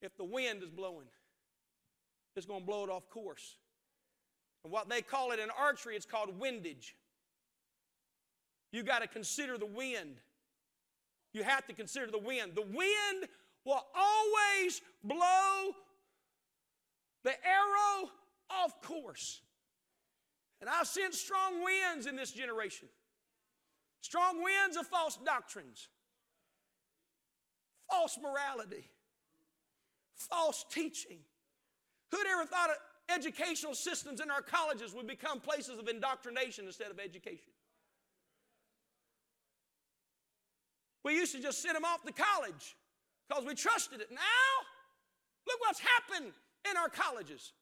If 0.01 0.15
the 0.17 0.23
wind 0.23 0.61
is 0.61 0.69
blowing, 0.69 1.07
it's 2.35 2.45
going 2.45 2.61
to 2.61 2.65
blow 2.65 2.83
it 2.83 2.89
off 2.89 3.09
course. 3.09 3.55
And 4.63 4.71
what 4.71 4.89
they 4.89 5.01
call 5.01 5.31
it 5.31 5.39
in 5.39 5.49
archery, 5.57 5.95
it's 5.95 6.05
called 6.05 6.37
windage. 6.39 6.95
You 8.71 8.83
got 8.83 9.01
to 9.01 9.07
consider 9.07 9.57
the 9.57 9.65
wind. 9.65 10.17
You 11.35 11.43
have 11.43 11.67
to 11.67 11.73
consider 11.73 12.07
the 12.09 12.17
wind. 12.17 12.53
The 12.55 12.61
wind 12.61 13.27
will 13.65 13.83
always 13.93 14.81
blow 15.03 15.73
the 17.25 17.33
arrow 17.45 18.09
off 18.49 18.81
course. 18.81 19.41
And 20.61 20.69
I've 20.69 20.87
seen 20.87 21.11
strong 21.11 21.61
winds 21.61 22.07
in 22.07 22.15
this 22.15 22.31
generation 22.31 22.87
strong 23.99 24.41
winds 24.41 24.77
of 24.77 24.87
false 24.87 25.17
doctrines, 25.25 25.89
false 27.91 28.17
morality, 28.21 28.89
false 30.15 30.63
teaching. 30.71 31.17
Who'd 32.11 32.27
ever 32.27 32.45
thought 32.45 32.69
educational 33.09 33.73
systems 33.73 34.21
in 34.21 34.31
our 34.31 34.41
colleges 34.41 34.93
would 34.93 35.07
become 35.07 35.41
places 35.41 35.79
of 35.79 35.89
indoctrination 35.89 36.65
instead 36.65 36.91
of 36.91 36.99
education? 36.99 37.54
We 41.05 41.13
used 41.13 41.35
to 41.35 41.41
just 41.41 41.61
send 41.61 41.75
them 41.75 41.85
off 41.85 42.03
to 42.03 42.11
college 42.11 42.75
because 43.29 43.45
we 43.45 43.53
trusted 43.53 44.01
it. 44.01 44.07
Now, 44.11 44.17
look 45.47 45.59
what's 45.61 45.79
happened 45.79 46.33
in 46.69 46.75
our 46.77 46.89
colleges 46.89 47.53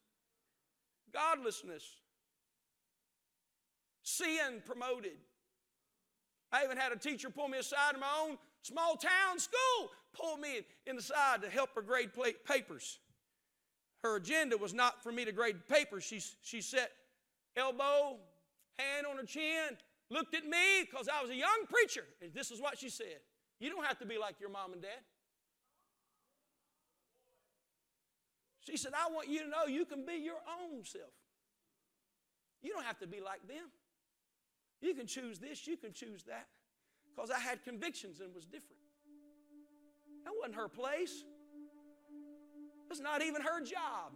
godlessness, 1.13 1.83
sin 4.01 4.63
promoted. 4.65 5.17
I 6.51 6.63
even 6.63 6.75
had 6.77 6.91
a 6.91 6.95
teacher 6.95 7.29
pull 7.29 7.47
me 7.49 7.59
aside 7.59 7.93
in 7.93 7.99
my 7.99 8.07
own 8.23 8.37
small 8.63 8.95
town 8.95 9.37
school, 9.37 9.91
pull 10.13 10.37
me 10.37 10.61
in 10.87 10.97
to 10.97 11.49
help 11.51 11.75
her 11.75 11.83
grade 11.83 12.11
papers. 12.47 12.97
Her 14.03 14.15
agenda 14.15 14.57
was 14.57 14.73
not 14.73 15.03
for 15.03 15.11
me 15.11 15.23
to 15.25 15.31
grade 15.31 15.67
papers. 15.67 16.03
She, 16.03 16.19
she 16.41 16.61
set 16.61 16.91
elbow, 17.55 18.17
hand 18.79 19.05
on 19.05 19.17
her 19.17 19.23
chin, 19.23 19.77
looked 20.09 20.33
at 20.33 20.45
me 20.45 20.87
because 20.89 21.07
I 21.07 21.21
was 21.21 21.29
a 21.29 21.35
young 21.35 21.65
preacher. 21.69 22.05
And 22.21 22.33
this 22.33 22.49
is 22.49 22.59
what 22.59 22.79
she 22.79 22.89
said 22.89 23.19
you 23.63 23.69
don't 23.69 23.85
have 23.85 23.97
to 23.99 24.05
be 24.05 24.17
like 24.17 24.41
your 24.41 24.49
mom 24.49 24.73
and 24.73 24.81
dad. 24.81 24.91
She 28.59 28.75
said, 28.75 28.91
I 28.93 29.09
want 29.09 29.29
you 29.29 29.39
to 29.39 29.47
know 29.47 29.65
you 29.67 29.85
can 29.85 30.05
be 30.05 30.15
your 30.15 30.39
own 30.61 30.83
self. 30.83 31.13
You 32.61 32.73
don't 32.73 32.83
have 32.83 32.99
to 32.99 33.07
be 33.07 33.21
like 33.21 33.47
them. 33.47 33.71
You 34.81 34.93
can 34.93 35.07
choose 35.07 35.39
this, 35.39 35.65
you 35.65 35.77
can 35.77 35.93
choose 35.93 36.23
that. 36.23 36.47
Because 37.15 37.31
I 37.31 37.39
had 37.39 37.63
convictions 37.63 38.19
and 38.19 38.35
was 38.35 38.45
different. 38.45 38.81
That 40.25 40.31
wasn't 40.37 40.55
her 40.55 40.67
place. 40.67 41.23
That's 42.89 42.99
not 42.99 43.21
even 43.21 43.41
her 43.41 43.61
job. 43.61 44.11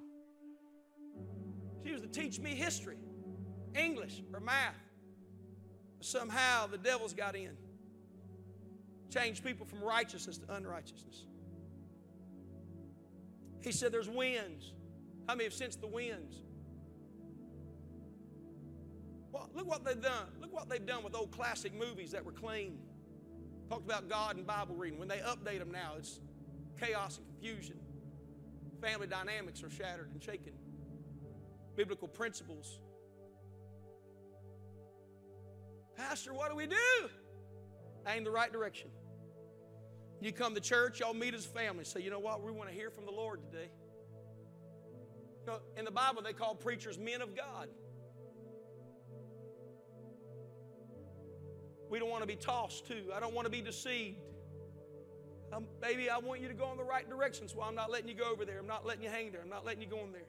She 1.86 1.94
was 1.94 2.02
to 2.02 2.08
teach 2.08 2.40
me 2.40 2.50
history, 2.50 2.98
English, 3.76 4.24
or 4.34 4.42
math. 4.42 4.76
Somehow 6.02 6.68
the 6.68 6.78
devil's 6.78 7.14
got 7.14 7.36
in. 7.36 7.56
Change 9.10 9.44
people 9.44 9.66
from 9.66 9.82
righteousness 9.82 10.38
to 10.40 10.54
unrighteousness. 10.54 11.26
He 13.62 13.72
said 13.72 13.92
there's 13.92 14.10
winds. 14.10 14.74
How 15.28 15.36
many 15.36 15.46
have 15.46 15.54
sensed 15.54 15.82
the 15.82 15.88
winds? 15.88 16.42
Well, 19.32 19.50
look 19.54 19.68
what 19.68 19.86
they've 19.86 20.02
done. 20.02 20.28
Look 20.42 20.54
what 20.54 20.70
they've 20.70 20.86
done 20.86 21.04
with 21.04 21.16
old 21.16 21.32
classic 21.32 21.74
movies 21.78 22.12
that 22.12 22.26
were 22.26 22.32
clean. 22.32 22.80
Talked 23.70 23.86
about 23.86 24.10
God 24.10 24.38
and 24.38 24.48
Bible 24.48 24.76
reading. 24.76 25.00
When 25.00 25.08
they 25.08 25.18
update 25.18 25.60
them 25.60 25.72
now, 25.72 25.94
it's 25.98 26.20
chaos 26.80 27.18
and 27.18 27.28
confusion. 27.28 27.80
Family 28.82 29.08
dynamics 29.08 29.64
are 29.64 29.70
shattered 29.70 30.10
and 30.14 30.24
shaken. 30.24 30.54
biblical 31.76 32.08
principles. 32.08 32.80
Pastor, 35.96 36.34
what 36.34 36.50
do 36.50 36.56
we 36.56 36.68
do? 36.68 37.10
Aim 38.08 38.24
the 38.24 38.32
right 38.32 38.52
direction. 38.52 38.90
You 40.22 40.32
come 40.32 40.56
to 40.56 40.62
church, 40.62 41.00
y'all 41.00 41.14
meet 41.14 41.34
as 41.34 41.46
family. 41.46 41.84
Say, 41.84 42.02
you 42.02 42.10
know 42.10 42.20
what? 42.20 42.42
We 42.42 42.52
want 42.52 42.70
to 42.70 42.76
hear 42.76 42.90
from 42.90 43.06
the 43.06 43.12
Lord 43.12 43.42
today. 43.52 43.70
You 45.42 45.54
know, 45.54 45.60
in 45.78 45.86
the 45.86 45.92
Bible, 45.92 46.22
they 46.22 46.34
call 46.34 46.56
preachers 46.56 46.98
men 46.98 47.22
of 47.22 47.36
God. 47.36 47.70
We 51.90 52.00
don't 52.00 52.10
want 52.10 52.24
to 52.24 52.28
be 52.28 52.36
tossed 52.36 52.88
to. 52.88 52.96
I 53.16 53.20
don't 53.20 53.34
want 53.34 53.46
to 53.46 53.52
be 53.52 53.62
deceived. 53.62 54.18
Um, 55.54 55.66
baby, 55.82 56.10
I 56.10 56.18
want 56.18 56.42
you 56.42 56.50
to 56.50 56.54
go 56.54 56.70
in 56.72 56.78
the 56.78 56.84
right 56.84 57.08
direction, 57.08 57.48
so 57.48 57.62
I'm 57.62 57.76
not 57.76 57.90
letting 57.90 58.10
you 58.10 58.16
go 58.16 58.30
over 58.30 58.44
there. 58.44 58.60
I'm 58.60 58.68
not 58.68 58.86
letting 58.86 59.04
you 59.04 59.10
hang 59.10 59.32
there. 59.32 59.42
I'm 59.42 59.50
not 59.50 59.66
letting 59.66 59.82
you 59.82 59.88
go 59.88 60.00
in 60.04 60.12
there. 60.12 60.28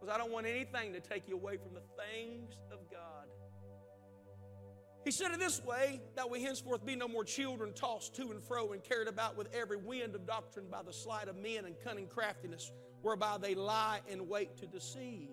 Because 0.00 0.12
I 0.12 0.18
don't 0.18 0.32
want 0.32 0.46
anything 0.46 0.92
to 0.92 1.00
take 1.00 1.28
you 1.28 1.34
away 1.36 1.56
from 1.56 1.74
the 1.74 1.82
things 1.96 2.54
of 2.72 2.78
God. 2.90 3.23
He 5.04 5.10
said 5.10 5.32
it 5.32 5.38
this 5.38 5.62
way 5.62 6.00
that 6.16 6.30
we 6.30 6.42
henceforth 6.42 6.84
be 6.84 6.96
no 6.96 7.06
more 7.06 7.24
children 7.24 7.74
tossed 7.74 8.14
to 8.16 8.30
and 8.30 8.42
fro 8.42 8.72
and 8.72 8.82
carried 8.82 9.06
about 9.06 9.36
with 9.36 9.54
every 9.54 9.76
wind 9.76 10.14
of 10.14 10.26
doctrine 10.26 10.66
by 10.70 10.82
the 10.82 10.94
sleight 10.94 11.28
of 11.28 11.36
men 11.36 11.66
and 11.66 11.74
cunning 11.84 12.06
craftiness, 12.06 12.72
whereby 13.02 13.36
they 13.38 13.54
lie 13.54 14.00
in 14.08 14.28
wait 14.28 14.56
to 14.56 14.66
deceive. 14.66 15.28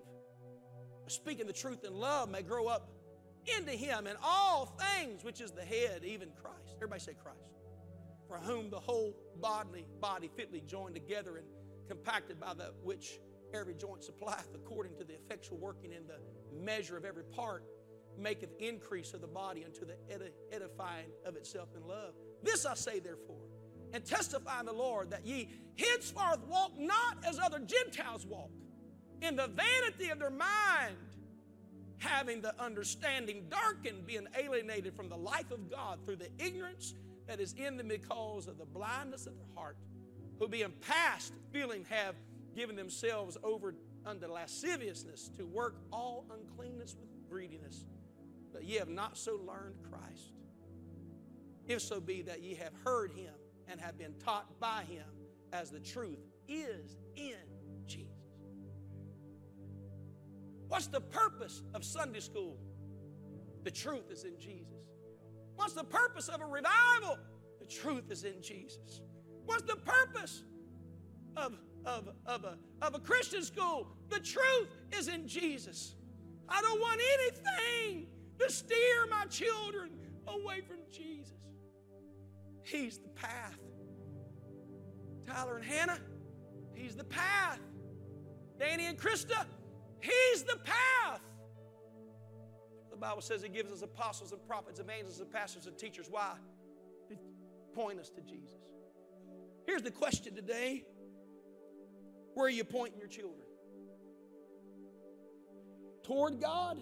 Speaking 1.06 1.46
the 1.46 1.54
truth 1.54 1.84
in 1.84 1.94
love 1.94 2.28
may 2.28 2.42
grow 2.42 2.66
up 2.66 2.90
into 3.56 3.72
him 3.72 4.06
in 4.06 4.16
all 4.22 4.76
things, 4.98 5.24
which 5.24 5.40
is 5.40 5.52
the 5.52 5.64
head, 5.64 6.02
even 6.04 6.28
Christ. 6.40 6.74
Everybody 6.76 7.00
say 7.00 7.14
Christ. 7.14 7.38
For 8.28 8.36
whom 8.36 8.70
the 8.70 8.78
whole 8.78 9.16
bodily 9.40 9.86
body 10.00 10.30
fitly 10.36 10.62
joined 10.66 10.94
together 10.94 11.38
and 11.38 11.46
compacted 11.88 12.38
by 12.38 12.54
the 12.54 12.72
which 12.82 13.20
every 13.54 13.74
joint 13.74 14.04
supplieth 14.04 14.48
according 14.54 14.96
to 14.96 15.04
the 15.04 15.14
effectual 15.14 15.58
working 15.58 15.92
in 15.92 16.06
the 16.06 16.18
measure 16.62 16.96
of 16.96 17.04
every 17.04 17.24
part 17.24 17.64
maketh 18.18 18.50
increase 18.58 19.14
of 19.14 19.20
the 19.20 19.26
body 19.26 19.64
unto 19.64 19.84
the 19.84 19.96
edifying 20.52 21.10
of 21.24 21.36
itself 21.36 21.68
in 21.76 21.86
love. 21.86 22.14
This 22.42 22.66
I 22.66 22.74
say 22.74 23.00
therefore, 23.00 23.48
and 23.92 24.04
testify 24.04 24.60
in 24.60 24.66
the 24.66 24.72
Lord 24.72 25.10
that 25.10 25.26
ye 25.26 25.48
henceforth 25.78 26.40
walk 26.48 26.72
not 26.78 27.18
as 27.26 27.38
other 27.38 27.58
Gentiles 27.58 28.26
walk, 28.26 28.50
in 29.20 29.36
the 29.36 29.48
vanity 29.48 30.10
of 30.10 30.18
their 30.18 30.30
mind, 30.30 30.96
having 31.98 32.40
the 32.40 32.60
understanding 32.60 33.44
darkened, 33.48 34.06
being 34.06 34.26
alienated 34.36 34.94
from 34.94 35.08
the 35.08 35.16
life 35.16 35.50
of 35.50 35.70
God 35.70 36.00
through 36.04 36.16
the 36.16 36.30
ignorance 36.38 36.94
that 37.28 37.38
is 37.38 37.52
in 37.52 37.76
them 37.76 37.88
because 37.88 38.48
of 38.48 38.58
the 38.58 38.64
blindness 38.64 39.26
of 39.26 39.36
their 39.36 39.46
heart, 39.54 39.76
who 40.38 40.48
being 40.48 40.72
past 40.80 41.32
feeling 41.52 41.86
have 41.88 42.16
given 42.56 42.74
themselves 42.74 43.36
over 43.44 43.74
unto 44.04 44.26
lasciviousness 44.26 45.30
to 45.36 45.44
work 45.44 45.76
all 45.92 46.24
uncleanness 46.32 46.96
with 46.98 47.08
greediness 47.30 47.84
but 48.52 48.64
ye 48.64 48.76
have 48.76 48.88
not 48.88 49.16
so 49.16 49.38
learned 49.46 49.76
Christ. 49.90 50.32
If 51.66 51.80
so 51.80 52.00
be 52.00 52.22
that 52.22 52.42
ye 52.42 52.54
have 52.54 52.72
heard 52.84 53.12
him 53.12 53.32
and 53.68 53.80
have 53.80 53.98
been 53.98 54.14
taught 54.24 54.60
by 54.60 54.84
him 54.88 55.06
as 55.52 55.70
the 55.70 55.80
truth 55.80 56.18
is 56.48 56.96
in 57.16 57.34
Jesus. 57.86 58.08
What's 60.68 60.86
the 60.86 61.00
purpose 61.00 61.62
of 61.74 61.84
Sunday 61.84 62.20
school? 62.20 62.56
The 63.64 63.70
truth 63.70 64.10
is 64.10 64.24
in 64.24 64.38
Jesus. 64.38 64.72
What's 65.54 65.74
the 65.74 65.84
purpose 65.84 66.28
of 66.28 66.40
a 66.40 66.46
revival? 66.46 67.18
The 67.60 67.66
truth 67.66 68.10
is 68.10 68.24
in 68.24 68.42
Jesus. 68.42 69.00
What's 69.44 69.62
the 69.62 69.76
purpose 69.76 70.44
of, 71.36 71.58
of, 71.84 72.08
of, 72.26 72.44
a, 72.44 72.58
of 72.84 72.94
a 72.94 72.98
Christian 72.98 73.42
school? 73.42 73.86
The 74.08 74.18
truth 74.18 74.68
is 74.98 75.08
in 75.08 75.28
Jesus. 75.28 75.94
I 76.48 76.60
don't 76.60 76.80
want 76.80 77.00
anything 77.18 78.06
to 78.42 78.52
steer 78.52 79.06
my 79.10 79.24
children 79.26 79.90
away 80.26 80.60
from 80.60 80.78
Jesus. 80.90 81.34
He's 82.62 82.98
the 82.98 83.08
path. 83.08 83.58
Tyler 85.26 85.56
and 85.56 85.64
Hannah, 85.64 85.98
He's 86.74 86.96
the 86.96 87.04
path. 87.04 87.60
Danny 88.58 88.86
and 88.86 88.98
Krista, 88.98 89.44
He's 90.00 90.42
the 90.42 90.56
path. 90.56 91.20
The 92.90 92.96
Bible 92.96 93.22
says 93.22 93.42
He 93.42 93.48
gives 93.48 93.72
us 93.72 93.82
apostles 93.82 94.32
and 94.32 94.44
prophets, 94.46 94.80
evangelists 94.80 95.20
and 95.20 95.30
pastors 95.30 95.66
and 95.66 95.76
teachers. 95.76 96.08
Why? 96.10 96.34
To 97.08 97.16
point 97.74 97.98
us 97.98 98.10
to 98.10 98.20
Jesus. 98.22 98.60
Here's 99.66 99.82
the 99.82 99.90
question 99.90 100.34
today 100.34 100.84
Where 102.34 102.46
are 102.46 102.50
you 102.50 102.64
pointing 102.64 102.98
your 102.98 103.08
children? 103.08 103.46
Toward 106.04 106.40
God 106.40 106.78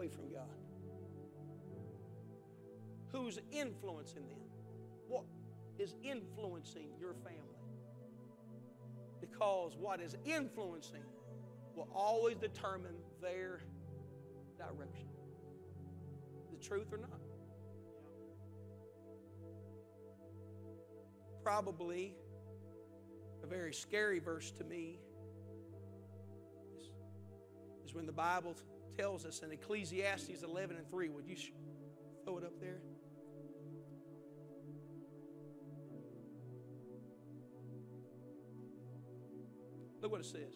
away 0.00 0.08
from 0.08 0.32
God? 0.32 0.48
Who's 3.12 3.38
influencing 3.52 4.26
them? 4.28 4.38
What 5.08 5.24
is 5.78 5.94
influencing 6.02 6.88
your 6.98 7.12
family? 7.12 7.38
Because 9.20 9.76
what 9.76 10.00
is 10.00 10.16
influencing 10.24 11.02
will 11.74 11.88
always 11.94 12.36
determine 12.38 12.94
their 13.20 13.60
direction. 14.56 15.08
The 16.52 16.66
truth 16.66 16.92
or 16.92 16.98
not? 16.98 17.20
Probably 21.44 22.14
a 23.42 23.46
very 23.46 23.74
scary 23.74 24.18
verse 24.18 24.50
to 24.52 24.64
me 24.64 24.98
is, 26.78 26.84
is 27.84 27.94
when 27.94 28.06
the 28.06 28.12
Bible 28.12 28.54
tells 29.00 29.24
us 29.24 29.40
in 29.42 29.50
Ecclesiastes 29.50 30.42
11 30.42 30.76
and 30.76 30.90
3. 30.90 31.08
Would 31.08 31.26
you 31.26 31.36
throw 32.24 32.36
it 32.36 32.44
up 32.44 32.60
there? 32.60 32.80
Look 40.02 40.12
what 40.12 40.20
it 40.20 40.26
says. 40.26 40.54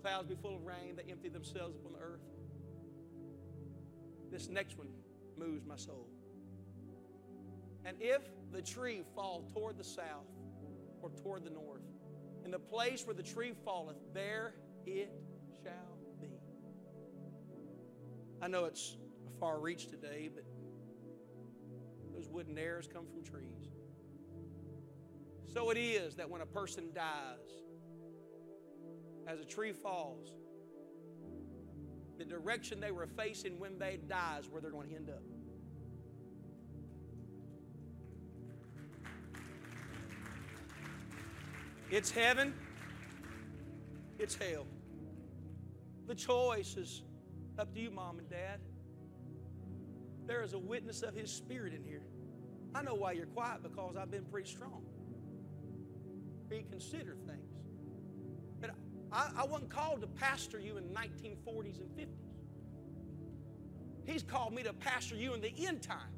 Clouds 0.00 0.26
be 0.26 0.36
full 0.40 0.56
of 0.56 0.64
rain, 0.64 0.96
they 0.96 1.10
empty 1.10 1.28
themselves 1.28 1.76
upon 1.76 1.92
the 1.92 1.98
earth. 1.98 2.20
This 4.30 4.48
next 4.48 4.78
one 4.78 4.88
moves 5.36 5.66
my 5.66 5.76
soul. 5.76 6.08
And 7.84 7.96
if 8.00 8.22
the 8.52 8.62
tree 8.62 9.02
fall 9.14 9.50
toward 9.52 9.76
the 9.76 9.84
south 9.84 10.26
or 11.02 11.10
toward 11.10 11.44
the 11.44 11.50
north, 11.50 11.82
in 12.44 12.50
the 12.50 12.58
place 12.58 13.06
where 13.06 13.14
the 13.14 13.22
tree 13.22 13.52
falleth, 13.64 13.96
there 14.14 14.54
it 14.86 15.12
I 18.40 18.46
know 18.46 18.64
it's 18.66 18.96
a 19.26 19.40
far 19.40 19.58
reach 19.58 19.88
today, 19.88 20.30
but 20.32 20.44
those 22.14 22.28
wooden 22.28 22.56
arrows 22.56 22.88
come 22.92 23.06
from 23.06 23.22
trees. 23.22 23.70
So 25.52 25.70
it 25.70 25.78
is 25.78 26.14
that 26.16 26.28
when 26.28 26.40
a 26.40 26.46
person 26.46 26.90
dies, 26.94 27.62
as 29.26 29.40
a 29.40 29.44
tree 29.44 29.72
falls, 29.72 30.34
the 32.18 32.24
direction 32.24 32.80
they 32.80 32.90
were 32.90 33.06
facing 33.06 33.58
when 33.58 33.78
they 33.78 33.98
die 34.08 34.38
is 34.40 34.48
where 34.48 34.60
they're 34.60 34.70
going 34.70 34.88
to 34.88 34.94
end 34.94 35.10
up. 35.10 35.22
It's 41.90 42.10
heaven, 42.10 42.52
it's 44.18 44.34
hell. 44.34 44.66
The 46.06 46.14
choice 46.14 46.76
is 46.76 47.02
up 47.58 47.72
to 47.74 47.80
you, 47.80 47.90
mom 47.90 48.18
and 48.18 48.28
dad. 48.28 48.60
There 50.26 50.42
is 50.42 50.52
a 50.52 50.58
witness 50.58 51.02
of 51.02 51.14
His 51.14 51.30
Spirit 51.30 51.72
in 51.74 51.82
here. 51.82 52.02
I 52.74 52.82
know 52.82 52.94
why 52.94 53.12
you're 53.12 53.26
quiet 53.26 53.62
because 53.62 53.96
I've 53.96 54.10
been 54.10 54.24
pretty 54.24 54.48
strong. 54.48 54.84
Reconsider 56.48 57.16
things. 57.26 57.50
But 58.60 58.70
I, 59.12 59.30
I 59.38 59.44
wasn't 59.44 59.70
called 59.70 60.02
to 60.02 60.06
pastor 60.06 60.60
you 60.60 60.76
in 60.76 60.84
the 60.88 60.94
1940s 60.94 61.80
and 61.80 61.90
50s. 61.96 62.28
He's 64.04 64.22
called 64.22 64.54
me 64.54 64.62
to 64.62 64.72
pastor 64.72 65.16
you 65.16 65.34
in 65.34 65.40
the 65.40 65.52
end 65.66 65.82
time. 65.82 66.12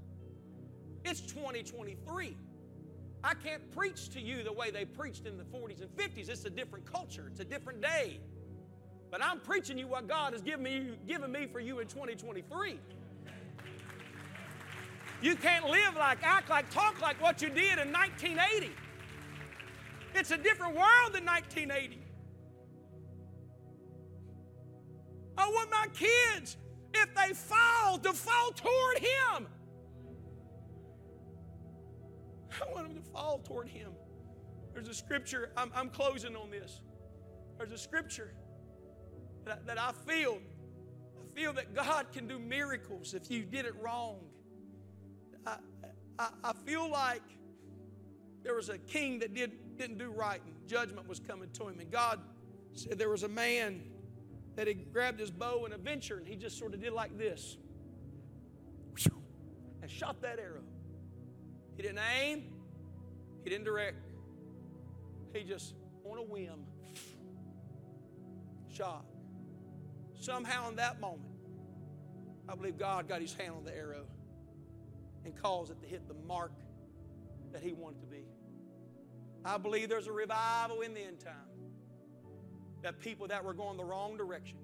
It's 1.05 1.20
2023. 1.20 2.37
I 3.22 3.35
can't 3.35 3.70
preach 3.72 4.09
to 4.11 4.20
you 4.20 4.42
the 4.42 4.53
way 4.53 4.70
they 4.70 4.85
preached 4.85 5.26
in 5.26 5.37
the 5.37 5.44
40s 5.44 5.83
and 5.83 5.90
50s. 5.96 6.29
It's 6.29 6.44
a 6.44 6.50
different 6.50 6.90
culture, 6.90 7.26
it's 7.31 7.40
a 7.40 7.44
different 7.44 7.81
day. 7.81 8.20
But 9.11 9.25
I'm 9.25 9.40
preaching 9.40 9.77
you 9.77 9.88
what 9.88 10.07
God 10.07 10.33
has 10.33 10.42
given 10.42 10.62
me, 10.62 10.90
given 11.07 11.33
me 11.33 11.46
for 11.46 11.59
you 11.61 11.81
in 11.81 11.88
2023. 11.88 12.79
You 15.23 15.37
can't 15.37 15.68
live 15.68 15.96
like, 15.96 16.18
act 16.23 16.49
like, 16.49 16.70
talk 16.70 17.01
like 17.01 17.20
what 17.20 17.42
you 17.42 17.49
did 17.49 17.79
in 17.79 17.92
1980. 17.92 18.70
It's 20.14 20.31
a 20.31 20.37
different 20.37 20.75
world 20.75 21.12
than 21.12 21.25
1980. 21.25 22.01
I 25.37 25.49
want 25.49 25.70
my 25.70 25.87
kids, 25.92 26.57
if 26.94 27.14
they 27.14 27.35
fall, 27.35 27.99
to 27.99 28.12
fall 28.12 28.51
toward 28.53 28.99
Him. 28.99 29.46
I 32.51 32.73
want 32.73 32.88
them 32.88 33.03
to 33.03 33.11
fall 33.11 33.38
toward 33.38 33.68
Him. 33.68 33.92
There's 34.73 34.88
a 34.88 34.94
scripture, 34.94 35.51
I'm, 35.57 35.70
I'm 35.75 35.90
closing 35.90 36.37
on 36.37 36.51
this. 36.51 36.81
There's 37.59 37.73
a 37.73 37.79
scripture 37.79 38.33
that, 39.44 39.66
that 39.66 39.79
I 39.79 39.92
feel, 40.07 40.38
I 41.18 41.38
feel 41.38 41.53
that 41.55 41.74
God 41.74 42.07
can 42.12 42.26
do 42.26 42.38
miracles 42.38 43.14
if 43.14 43.31
you 43.31 43.42
did 43.42 43.66
it 43.66 43.74
wrong. 43.81 44.18
I, 45.46 45.57
I, 46.18 46.29
I 46.44 46.53
feel 46.53 46.90
like 46.90 47.22
there 48.42 48.55
was 48.55 48.68
a 48.68 48.79
king 48.79 49.18
that 49.20 49.35
did, 49.35 49.76
didn't 49.76 49.98
do 49.98 50.11
right 50.11 50.40
and 50.44 50.55
judgment 50.66 51.09
was 51.09 51.20
coming 51.20 51.50
to 51.55 51.68
him. 51.68 51.81
And 51.81 51.90
God 51.90 52.20
said 52.74 52.98
there 52.98 53.11
was 53.11 53.22
a 53.22 53.29
man 53.29 53.83
that 54.57 54.66
had 54.66 54.92
grabbed 54.92 55.20
his 55.20 55.31
bow 55.31 55.64
and 55.64 55.74
a 55.74 55.79
venture 55.79 56.18
and 56.18 56.26
he 56.26 56.37
just 56.37 56.59
sort 56.59 56.74
of 56.74 56.81
did 56.81 56.92
like 56.92 57.16
this 57.18 57.57
and 59.83 59.90
shot 59.90 60.20
that 60.22 60.38
arrow. 60.38 60.62
He 61.76 61.83
didn't 61.83 62.00
aim, 62.20 62.44
he 63.42 63.50
didn't 63.50 63.64
direct. 63.64 63.96
He 65.33 65.44
just, 65.44 65.74
on 66.05 66.18
a 66.18 66.22
whim, 66.22 66.66
shot. 68.68 69.05
Somehow 70.20 70.68
in 70.68 70.76
that 70.76 71.00
moment, 71.00 71.33
I 72.46 72.54
believe 72.54 72.78
God 72.78 73.09
got 73.09 73.22
his 73.22 73.33
hand 73.33 73.54
on 73.56 73.64
the 73.64 73.74
arrow 73.74 74.04
and 75.24 75.35
caused 75.35 75.72
it 75.72 75.80
to 75.80 75.87
hit 75.87 76.06
the 76.06 76.14
mark 76.26 76.52
that 77.52 77.62
he 77.62 77.72
wanted 77.72 78.02
to 78.02 78.06
be. 78.06 78.24
I 79.44 79.56
believe 79.56 79.88
there's 79.88 80.06
a 80.06 80.12
revival 80.12 80.83
in 80.83 80.92
the 80.92 81.00
end 81.00 81.20
time. 81.20 81.35
That 82.83 83.00
people 83.00 83.28
that 83.28 83.44
were 83.44 83.54
going 83.54 83.76
the 83.76 83.85
wrong 83.85 84.16
direction, 84.16 84.59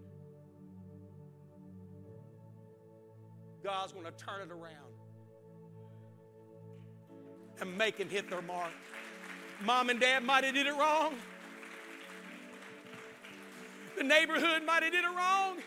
God's 3.64 3.92
going 3.92 4.06
to 4.06 4.12
turn 4.12 4.42
it 4.42 4.50
around 4.50 4.92
and 7.60 7.76
make 7.76 7.96
them 7.96 8.08
hit 8.08 8.28
their 8.28 8.42
mark. 8.42 8.72
Mom 9.64 9.90
and 9.90 9.98
dad 9.98 10.22
might 10.22 10.44
have 10.44 10.54
did 10.54 10.66
it 10.66 10.74
wrong. 10.74 11.14
The 13.96 14.04
neighborhood 14.04 14.62
might 14.64 14.82
have 14.82 14.92
did 14.92 15.04
it 15.04 15.16
wrong. 15.16 15.58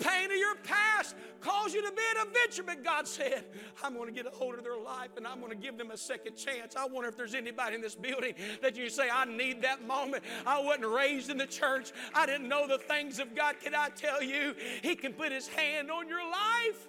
Pain 0.00 0.30
of 0.30 0.36
your 0.36 0.54
past 0.62 1.16
caused 1.40 1.74
you 1.74 1.82
to 1.82 1.90
be 1.90 2.02
an 2.16 2.28
adventure, 2.28 2.62
but 2.62 2.84
God 2.84 3.08
said, 3.08 3.44
I'm 3.82 3.94
going 3.94 4.06
to 4.06 4.12
get 4.12 4.26
a 4.26 4.34
hold 4.34 4.54
of 4.54 4.62
their 4.62 4.78
life 4.78 5.10
and 5.16 5.26
I'm 5.26 5.40
going 5.40 5.50
to 5.50 5.56
give 5.56 5.76
them 5.76 5.90
a 5.90 5.96
second 5.96 6.36
chance. 6.36 6.76
I 6.76 6.86
wonder 6.86 7.08
if 7.08 7.16
there's 7.16 7.34
anybody 7.34 7.74
in 7.74 7.80
this 7.80 7.96
building 7.96 8.34
that 8.62 8.76
you 8.76 8.88
say, 8.90 9.08
I 9.12 9.24
need 9.24 9.62
that 9.62 9.84
moment. 9.86 10.22
I 10.46 10.60
wasn't 10.60 10.86
raised 10.86 11.30
in 11.30 11.36
the 11.36 11.46
church. 11.46 11.90
I 12.14 12.26
didn't 12.26 12.48
know 12.48 12.68
the 12.68 12.78
things 12.78 13.18
of 13.18 13.34
God. 13.34 13.56
Can 13.62 13.74
I 13.74 13.88
tell 13.88 14.22
you, 14.22 14.54
He 14.82 14.94
can 14.94 15.12
put 15.12 15.32
His 15.32 15.48
hand 15.48 15.90
on 15.90 16.08
your 16.08 16.22
life? 16.22 16.88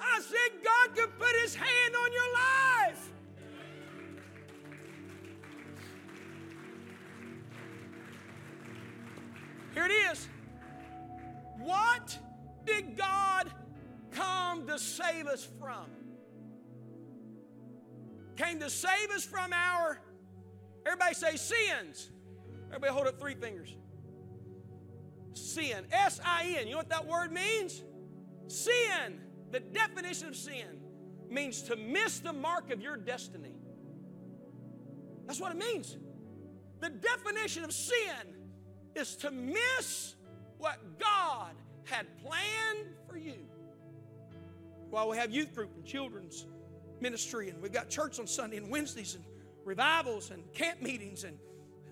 I 0.00 0.20
said, 0.20 0.62
God 0.62 0.94
can 0.94 1.08
put 1.18 1.34
His 1.42 1.54
hand 1.54 1.96
on 1.96 2.12
your 2.12 2.32
life. 2.32 3.12
Here 9.76 9.84
it 9.84 9.92
is. 10.10 10.26
What 11.58 12.18
did 12.64 12.96
God 12.96 13.52
come 14.10 14.66
to 14.68 14.78
save 14.78 15.26
us 15.26 15.46
from? 15.60 15.84
Came 18.36 18.58
to 18.60 18.70
save 18.70 19.10
us 19.14 19.22
from 19.22 19.52
our, 19.52 20.00
everybody 20.86 21.14
say 21.14 21.36
sins. 21.36 22.10
Everybody 22.68 22.90
hold 22.90 23.06
up 23.06 23.20
three 23.20 23.34
fingers. 23.34 23.76
Sin. 25.34 25.84
S 25.92 26.20
I 26.24 26.56
N. 26.58 26.66
You 26.66 26.72
know 26.72 26.78
what 26.78 26.88
that 26.88 27.06
word 27.06 27.30
means? 27.30 27.82
Sin. 28.48 29.20
The 29.50 29.60
definition 29.60 30.28
of 30.28 30.36
sin 30.36 30.80
means 31.28 31.60
to 31.64 31.76
miss 31.76 32.20
the 32.20 32.32
mark 32.32 32.72
of 32.72 32.80
your 32.80 32.96
destiny. 32.96 33.52
That's 35.26 35.38
what 35.38 35.52
it 35.52 35.58
means. 35.58 35.98
The 36.80 36.88
definition 36.88 37.62
of 37.62 37.72
sin 37.72 38.35
is 38.96 39.16
to 39.16 39.30
miss 39.30 40.14
what 40.58 40.78
God 40.98 41.52
had 41.84 42.06
planned 42.22 42.88
for 43.08 43.16
you. 43.16 43.36
While 44.90 45.08
we 45.08 45.16
have 45.16 45.30
youth 45.30 45.54
group 45.54 45.74
and 45.74 45.84
children's 45.84 46.46
ministry, 47.00 47.50
and 47.50 47.60
we've 47.60 47.72
got 47.72 47.90
church 47.90 48.18
on 48.18 48.26
Sunday 48.26 48.56
and 48.56 48.70
Wednesdays, 48.70 49.14
and 49.14 49.24
revivals 49.64 50.30
and 50.30 50.50
camp 50.52 50.80
meetings, 50.80 51.24
and, 51.24 51.38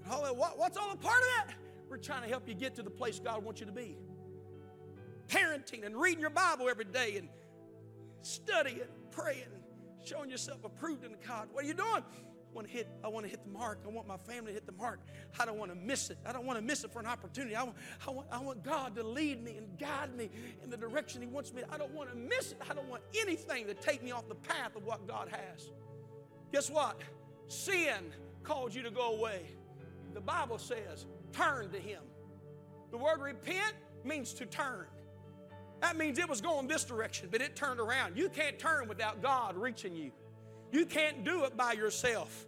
and 0.05 0.13
all 0.13 0.23
that, 0.23 0.35
what, 0.35 0.59
what's 0.59 0.77
all 0.77 0.93
a 0.93 0.97
part 0.97 1.21
of 1.21 1.47
that? 1.47 1.55
We're 1.89 1.99
trying 1.99 2.23
to 2.23 2.29
help 2.29 2.49
you 2.49 2.55
get 2.55 2.75
to 2.77 2.83
the 2.83 2.91
place 2.91 3.19
God 3.19 3.45
wants 3.45 3.61
you 3.61 3.67
to 3.67 3.73
be. 3.73 3.97
Parenting 5.29 5.85
and 5.85 5.97
reading 5.97 6.21
your 6.21 6.31
Bible 6.31 6.69
every 6.69 6.85
day, 6.85 7.17
and 7.19 7.29
studying, 8.23 8.81
praying, 9.11 9.45
showing 10.05 10.31
yourself 10.31 10.65
approved 10.65 11.05
in 11.05 11.15
God. 11.27 11.49
What 11.53 11.65
are 11.65 11.69
you 11.69 11.75
doing? 11.75 12.03
Want 12.55 12.69
to 12.69 12.73
hit, 12.73 12.89
I 13.03 13.09
want 13.09 13.27
to 13.27 13.31
hit 13.31 13.43
the 13.45 13.51
mark. 13.51 13.81
I 13.85 13.91
want 13.91 14.07
my 14.07 14.17
family 14.17 14.49
to 14.49 14.55
hit 14.55 14.67
the 14.67 14.73
mark. 14.73 15.01
I 15.39 15.45
don't 15.45 15.59
want 15.59 15.71
to 15.73 15.77
miss 15.77 16.11
it. 16.11 16.19
I 16.25 16.33
don't 16.33 16.45
want 16.45 16.59
to 16.59 16.65
miss 16.65 16.85
it 16.85 16.93
for 16.93 17.01
an 17.01 17.07
opportunity. 17.07 17.57
I 17.57 17.65
want, 17.65 17.77
I 18.07 18.11
want, 18.11 18.27
I 18.31 18.39
want 18.41 18.63
God 18.63 18.95
to 18.97 19.03
lead 19.03 19.43
me 19.43 19.57
and 19.57 19.79
guide 19.79 20.17
me 20.17 20.31
in 20.63 20.71
the 20.71 20.77
direction 20.77 21.21
He 21.21 21.27
wants 21.27 21.53
me. 21.53 21.63
I 21.71 21.79
don't 21.79 21.93
want 21.93 22.11
to 22.11 22.17
miss 22.17 22.53
it. 22.53 22.59
I 22.69 22.75
don't 22.75 22.89
want 22.89 23.03
anything 23.21 23.67
to 23.67 23.75
take 23.75 24.03
me 24.03 24.13
off 24.13 24.29
the 24.29 24.35
path 24.35 24.77
of 24.77 24.85
what 24.85 25.07
God 25.07 25.29
has. 25.31 25.71
Guess 26.53 26.71
what? 26.71 27.01
Sin 27.49 28.13
calls 28.43 28.75
you 28.75 28.83
to 28.83 28.91
go 28.91 29.17
away. 29.17 29.43
The 30.13 30.21
Bible 30.21 30.59
says, 30.59 31.07
turn 31.33 31.71
to 31.71 31.79
Him. 31.79 32.01
The 32.91 32.99
word 32.99 33.21
repent 33.21 33.75
means 34.05 34.33
to 34.35 34.47
turn. 34.47 34.87
That 35.81 35.97
means 35.97 36.19
it 36.19 36.29
was 36.29 36.41
going 36.41 36.69
this 36.69 36.85
direction, 36.85 37.29
but 37.31 37.43
it 37.43 37.57
turned 37.57 37.81
around. 37.81 38.17
You 38.17 38.29
can't 38.29 38.59
turn 38.59 38.89
without 38.89 39.21
God 39.21 39.57
reaching 39.57 39.95
you. 39.95 40.13
You 40.73 40.87
can't 40.87 41.25
do 41.25 41.45
it 41.45 41.57
by 41.57 41.73
yourself. 41.73 42.47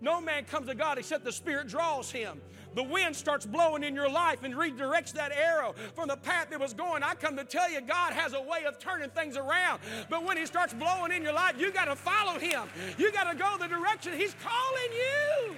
No 0.00 0.20
man 0.20 0.44
comes 0.44 0.66
to 0.68 0.74
God 0.74 0.98
except 0.98 1.24
the 1.24 1.32
Spirit 1.32 1.68
draws 1.68 2.10
him. 2.10 2.40
The 2.74 2.82
wind 2.82 3.16
starts 3.16 3.46
blowing 3.46 3.82
in 3.82 3.94
your 3.94 4.08
life 4.08 4.44
and 4.44 4.54
redirects 4.54 5.12
that 5.14 5.32
arrow 5.32 5.74
from 5.94 6.08
the 6.08 6.16
path 6.16 6.52
it 6.52 6.60
was 6.60 6.72
going. 6.72 7.02
I 7.02 7.14
come 7.14 7.36
to 7.36 7.44
tell 7.44 7.70
you, 7.70 7.80
God 7.80 8.12
has 8.12 8.32
a 8.32 8.40
way 8.40 8.64
of 8.64 8.78
turning 8.78 9.10
things 9.10 9.36
around. 9.36 9.80
But 10.08 10.24
when 10.24 10.36
He 10.36 10.46
starts 10.46 10.72
blowing 10.72 11.12
in 11.12 11.22
your 11.22 11.32
life, 11.32 11.54
you 11.58 11.72
got 11.72 11.86
to 11.86 11.96
follow 11.96 12.38
Him. 12.38 12.62
You 12.96 13.12
got 13.12 13.30
to 13.30 13.36
go 13.36 13.56
the 13.58 13.66
direction 13.66 14.12
He's 14.12 14.34
calling 14.42 14.92
you. 14.92 15.56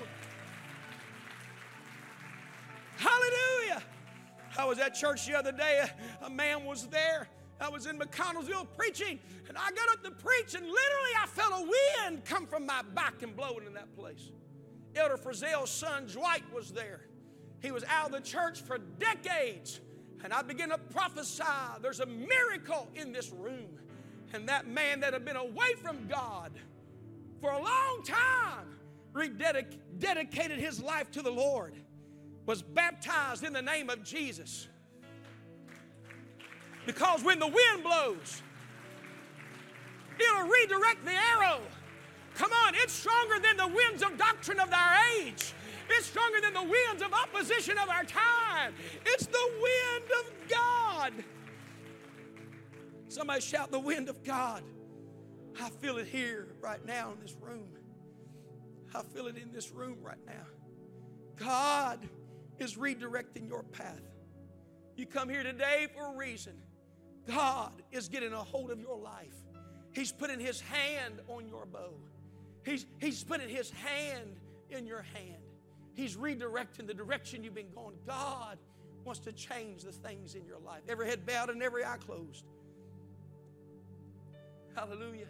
Hallelujah. 2.96 3.82
I 4.56 4.64
was 4.64 4.78
at 4.78 4.94
church 4.94 5.26
the 5.26 5.36
other 5.36 5.52
day. 5.52 5.84
A 6.22 6.30
man 6.30 6.64
was 6.64 6.86
there 6.86 7.28
I 7.62 7.68
was 7.68 7.86
in 7.86 7.98
McConnelsville 7.98 8.66
preaching, 8.76 9.18
and 9.48 9.56
I 9.56 9.70
got 9.70 9.88
up 9.90 10.02
to 10.04 10.10
preach, 10.10 10.54
and 10.54 10.64
literally 10.64 11.12
I 11.22 11.26
felt 11.26 11.52
a 11.52 11.70
wind 12.08 12.24
come 12.24 12.46
from 12.46 12.66
my 12.66 12.82
back 12.94 13.22
and 13.22 13.36
blow 13.36 13.58
in 13.64 13.72
that 13.74 13.94
place. 13.96 14.30
Elder 14.96 15.16
Frizzell's 15.16 15.70
son 15.70 16.06
Dwight 16.06 16.42
was 16.52 16.70
there. 16.70 17.02
He 17.60 17.70
was 17.70 17.84
out 17.84 18.06
of 18.06 18.12
the 18.12 18.20
church 18.20 18.60
for 18.60 18.78
decades, 18.78 19.80
and 20.24 20.32
I 20.32 20.42
began 20.42 20.70
to 20.70 20.78
prophesy 20.78 21.44
there's 21.80 22.00
a 22.00 22.06
miracle 22.06 22.88
in 22.94 23.12
this 23.12 23.30
room. 23.30 23.78
And 24.34 24.48
that 24.48 24.66
man 24.66 25.00
that 25.00 25.12
had 25.12 25.24
been 25.24 25.36
away 25.36 25.74
from 25.82 26.08
God 26.08 26.52
for 27.40 27.50
a 27.50 27.62
long 27.62 28.02
time 28.04 28.78
rededicated 29.12 30.58
his 30.58 30.82
life 30.82 31.10
to 31.12 31.22
the 31.22 31.30
Lord, 31.30 31.74
was 32.46 32.62
baptized 32.62 33.44
in 33.44 33.52
the 33.52 33.62
name 33.62 33.90
of 33.90 34.02
Jesus 34.02 34.68
because 36.86 37.22
when 37.22 37.38
the 37.38 37.46
wind 37.46 37.82
blows, 37.82 38.42
it'll 40.18 40.48
redirect 40.48 41.04
the 41.04 41.12
arrow. 41.12 41.60
Come 42.34 42.52
on, 42.52 42.74
it's 42.76 42.92
stronger 42.92 43.38
than 43.38 43.56
the 43.56 43.68
winds 43.68 44.02
of 44.02 44.16
doctrine 44.16 44.58
of 44.58 44.72
our 44.72 44.96
age. 45.18 45.52
It's 45.90 46.06
stronger 46.06 46.40
than 46.40 46.54
the 46.54 46.62
winds 46.62 47.02
of 47.02 47.12
opposition 47.12 47.76
of 47.78 47.88
our 47.88 48.04
time. 48.04 48.74
It's 49.04 49.26
the 49.26 49.50
wind 49.60 50.04
of 50.20 50.48
God. 50.48 51.12
Somebody 53.08 53.42
shout 53.42 53.70
the 53.70 53.78
wind 53.78 54.08
of 54.08 54.24
God. 54.24 54.62
I 55.60 55.68
feel 55.68 55.98
it 55.98 56.06
here 56.06 56.48
right 56.60 56.84
now 56.86 57.12
in 57.12 57.20
this 57.20 57.36
room. 57.40 57.68
I 58.94 59.02
feel 59.02 59.26
it 59.26 59.36
in 59.36 59.52
this 59.52 59.70
room 59.70 59.98
right 60.02 60.24
now. 60.26 60.46
God 61.36 61.98
is 62.58 62.76
redirecting 62.76 63.48
your 63.48 63.62
path. 63.64 64.00
You 64.96 65.06
come 65.06 65.28
here 65.28 65.42
today 65.42 65.88
for 65.94 66.14
a 66.14 66.16
reason. 66.16 66.54
God 67.26 67.72
is 67.90 68.08
getting 68.08 68.32
a 68.32 68.42
hold 68.42 68.70
of 68.70 68.80
your 68.80 68.98
life. 68.98 69.34
He's 69.92 70.12
putting 70.12 70.40
His 70.40 70.60
hand 70.60 71.20
on 71.28 71.48
your 71.48 71.66
bow. 71.66 71.92
He's, 72.64 72.86
he's 73.00 73.22
putting 73.22 73.48
His 73.48 73.70
hand 73.70 74.36
in 74.70 74.86
your 74.86 75.02
hand. 75.02 75.42
He's 75.94 76.16
redirecting 76.16 76.86
the 76.86 76.94
direction 76.94 77.44
you've 77.44 77.54
been 77.54 77.70
going. 77.74 77.96
God 78.06 78.58
wants 79.04 79.20
to 79.20 79.32
change 79.32 79.82
the 79.82 79.92
things 79.92 80.34
in 80.34 80.46
your 80.46 80.58
life. 80.58 80.82
Every 80.88 81.06
head 81.06 81.26
bowed 81.26 81.50
and 81.50 81.62
every 81.62 81.84
eye 81.84 81.96
closed. 81.98 82.44
Hallelujah. 84.74 85.26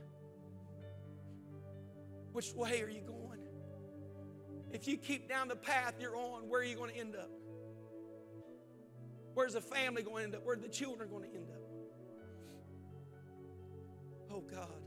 Which 2.32 2.55
way 2.55 2.80
are 2.82 2.88
you 2.88 3.01
going? 3.01 3.40
If 4.72 4.88
you 4.88 4.97
keep 4.97 5.28
down 5.28 5.49
the 5.49 5.57
path 5.57 5.95
you're 6.01 6.16
on, 6.16 6.49
where 6.49 6.61
are 6.61 6.64
you 6.64 6.76
going 6.76 6.90
to 6.90 6.97
end 6.97 7.16
up? 7.16 7.30
Where's 9.34 9.55
the 9.55 9.61
family 9.61 10.03
going 10.03 10.18
to 10.18 10.24
end 10.24 10.34
up? 10.36 10.47
Where 10.47 10.55
are 10.55 10.61
the 10.61 10.68
children 10.68 11.09
going 11.11 11.24
to 11.24 11.34
end 11.34 11.51
up? 11.51 11.61
Oh 14.33 14.41
God. 14.41 14.83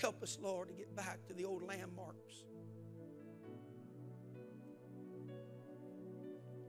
Help 0.00 0.22
us, 0.22 0.38
Lord, 0.42 0.68
to 0.68 0.74
get 0.74 0.94
back 0.96 1.24
to 1.28 1.32
the 1.32 1.44
old 1.44 1.62
landmarks. 1.62 2.44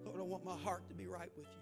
Lord, 0.05 0.19
I 0.21 0.23
want 0.23 0.45
my 0.45 0.55
heart 0.55 0.87
to 0.89 0.93
be 0.93 1.07
right 1.07 1.31
with 1.35 1.47
you. 1.47 1.61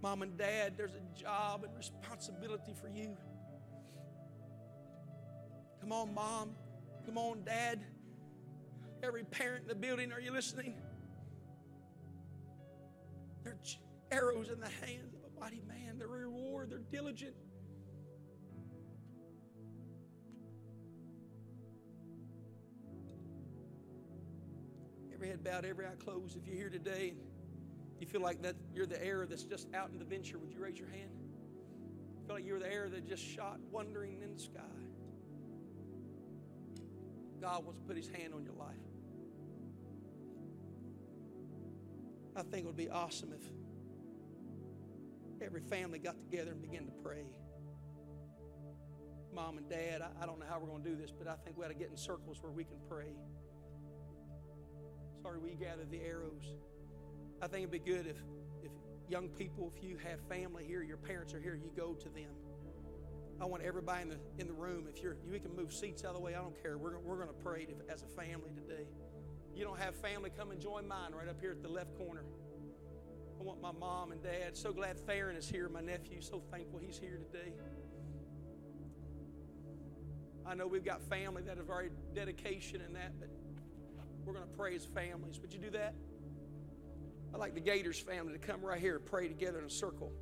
Mom 0.00 0.22
and 0.22 0.38
dad, 0.38 0.74
there's 0.76 0.94
a 0.94 1.20
job 1.20 1.64
and 1.64 1.76
responsibility 1.76 2.72
for 2.80 2.88
you. 2.88 3.16
Come 5.80 5.92
on, 5.92 6.14
mom. 6.14 6.54
Come 7.04 7.18
on, 7.18 7.42
dad. 7.44 7.84
Every 9.02 9.24
parent 9.24 9.62
in 9.62 9.68
the 9.68 9.74
building, 9.74 10.12
are 10.12 10.20
you 10.20 10.30
listening? 10.30 10.74
They're 14.10 14.20
arrows 14.20 14.50
in 14.50 14.60
the 14.60 14.68
hands 14.86 15.14
of 15.14 15.20
a 15.24 15.40
mighty 15.40 15.62
man. 15.66 15.98
Their 15.98 16.08
reward, 16.08 16.70
they're 16.70 16.78
diligent. 16.78 17.34
Every 25.12 25.28
head 25.28 25.42
bowed, 25.42 25.64
every 25.64 25.86
eye 25.86 25.96
closed. 25.98 26.36
If 26.36 26.46
you're 26.46 26.56
here 26.56 26.70
today 26.70 27.14
you 28.00 28.06
feel 28.06 28.20
like 28.20 28.42
that 28.42 28.54
you're 28.72 28.86
the 28.86 29.04
arrow 29.04 29.26
that's 29.26 29.42
just 29.42 29.66
out 29.74 29.90
in 29.90 29.98
the 29.98 30.04
venture, 30.04 30.38
would 30.38 30.52
you 30.52 30.60
raise 30.60 30.78
your 30.78 30.88
hand? 30.88 31.10
feel 32.26 32.36
like 32.36 32.46
you're 32.46 32.58
the 32.58 32.70
arrow 32.70 32.90
that 32.90 33.08
just 33.08 33.24
shot 33.24 33.58
wandering 33.72 34.20
in 34.22 34.34
the 34.34 34.38
sky. 34.38 34.60
God 37.40 37.64
wants 37.64 37.80
to 37.80 37.86
put 37.86 37.96
his 37.96 38.08
hand 38.08 38.34
on 38.34 38.44
your 38.44 38.52
life. 38.52 38.76
I 42.38 42.42
think 42.42 42.62
it 42.62 42.66
would 42.66 42.76
be 42.76 42.88
awesome 42.88 43.32
if 43.32 43.42
every 45.44 45.60
family 45.60 45.98
got 45.98 46.14
together 46.20 46.52
and 46.52 46.62
began 46.62 46.86
to 46.86 46.92
pray. 47.02 47.24
Mom 49.34 49.58
and 49.58 49.68
dad, 49.68 50.02
I, 50.22 50.24
don't 50.24 50.38
know 50.38 50.46
how 50.48 50.60
we're 50.60 50.68
going 50.68 50.84
to 50.84 50.88
do 50.88 50.94
this, 50.94 51.10
but 51.10 51.26
I 51.26 51.34
think 51.34 51.58
we 51.58 51.64
ought 51.64 51.68
to 51.68 51.74
get 51.74 51.90
in 51.90 51.96
circles 51.96 52.40
where 52.40 52.52
we 52.52 52.62
can 52.62 52.76
pray. 52.88 53.16
Sorry, 55.20 55.38
we 55.40 55.56
gather 55.56 55.84
the 55.90 56.00
arrows. 56.00 56.54
I 57.42 57.48
think 57.48 57.68
it'd 57.68 57.72
be 57.72 57.80
good 57.80 58.06
if, 58.06 58.16
if 58.62 58.70
young 59.08 59.28
people, 59.30 59.72
if 59.76 59.82
you 59.82 59.96
have 60.08 60.20
family 60.28 60.64
here, 60.64 60.82
your 60.84 60.96
parents 60.96 61.34
are 61.34 61.40
here, 61.40 61.56
you 61.56 61.72
go 61.76 61.94
to 61.94 62.08
them. 62.08 62.30
I 63.40 63.46
want 63.46 63.64
everybody 63.64 64.02
in 64.02 64.08
the, 64.10 64.18
in 64.38 64.46
the 64.46 64.52
room, 64.52 64.86
if 64.88 65.02
you're, 65.02 65.16
you 65.28 65.40
can 65.40 65.54
move 65.56 65.72
seats 65.72 66.04
out 66.04 66.10
of 66.10 66.16
the 66.16 66.20
way, 66.20 66.36
I 66.36 66.40
don't 66.40 66.60
care. 66.62 66.78
We're, 66.78 66.98
we're 67.00 67.16
going 67.16 67.28
to 67.28 67.42
pray 67.44 67.66
as 67.92 68.02
a 68.02 68.06
family 68.06 68.50
today 68.54 68.86
you 69.58 69.64
don't 69.64 69.80
have 69.80 69.96
family, 69.96 70.30
come 70.36 70.52
and 70.52 70.60
join 70.60 70.86
mine 70.86 71.12
right 71.18 71.28
up 71.28 71.40
here 71.40 71.50
at 71.50 71.62
the 71.62 71.68
left 71.68 71.96
corner. 71.98 72.22
I 73.40 73.42
want 73.42 73.60
my 73.60 73.72
mom 73.72 74.12
and 74.12 74.22
dad. 74.22 74.56
So 74.56 74.72
glad 74.72 74.98
Theron 75.06 75.36
is 75.36 75.48
here, 75.48 75.68
my 75.68 75.80
nephew. 75.80 76.20
So 76.20 76.42
thankful 76.50 76.78
he's 76.78 76.98
here 76.98 77.18
today. 77.32 77.52
I 80.46 80.54
know 80.54 80.66
we've 80.66 80.84
got 80.84 81.02
family 81.02 81.42
that 81.42 81.56
have 81.58 81.68
already 81.68 81.90
dedication 82.14 82.80
in 82.80 82.92
that, 82.94 83.18
but 83.18 83.28
we're 84.24 84.32
going 84.32 84.48
to 84.48 84.56
pray 84.56 84.76
as 84.76 84.84
families. 84.84 85.40
Would 85.40 85.52
you 85.52 85.58
do 85.58 85.70
that? 85.70 85.94
I'd 87.34 87.40
like 87.40 87.54
the 87.54 87.60
Gators 87.60 87.98
family 87.98 88.32
to 88.32 88.38
come 88.38 88.62
right 88.62 88.80
here 88.80 88.96
and 88.96 89.04
pray 89.04 89.28
together 89.28 89.58
in 89.58 89.66
a 89.66 89.70
circle. 89.70 90.12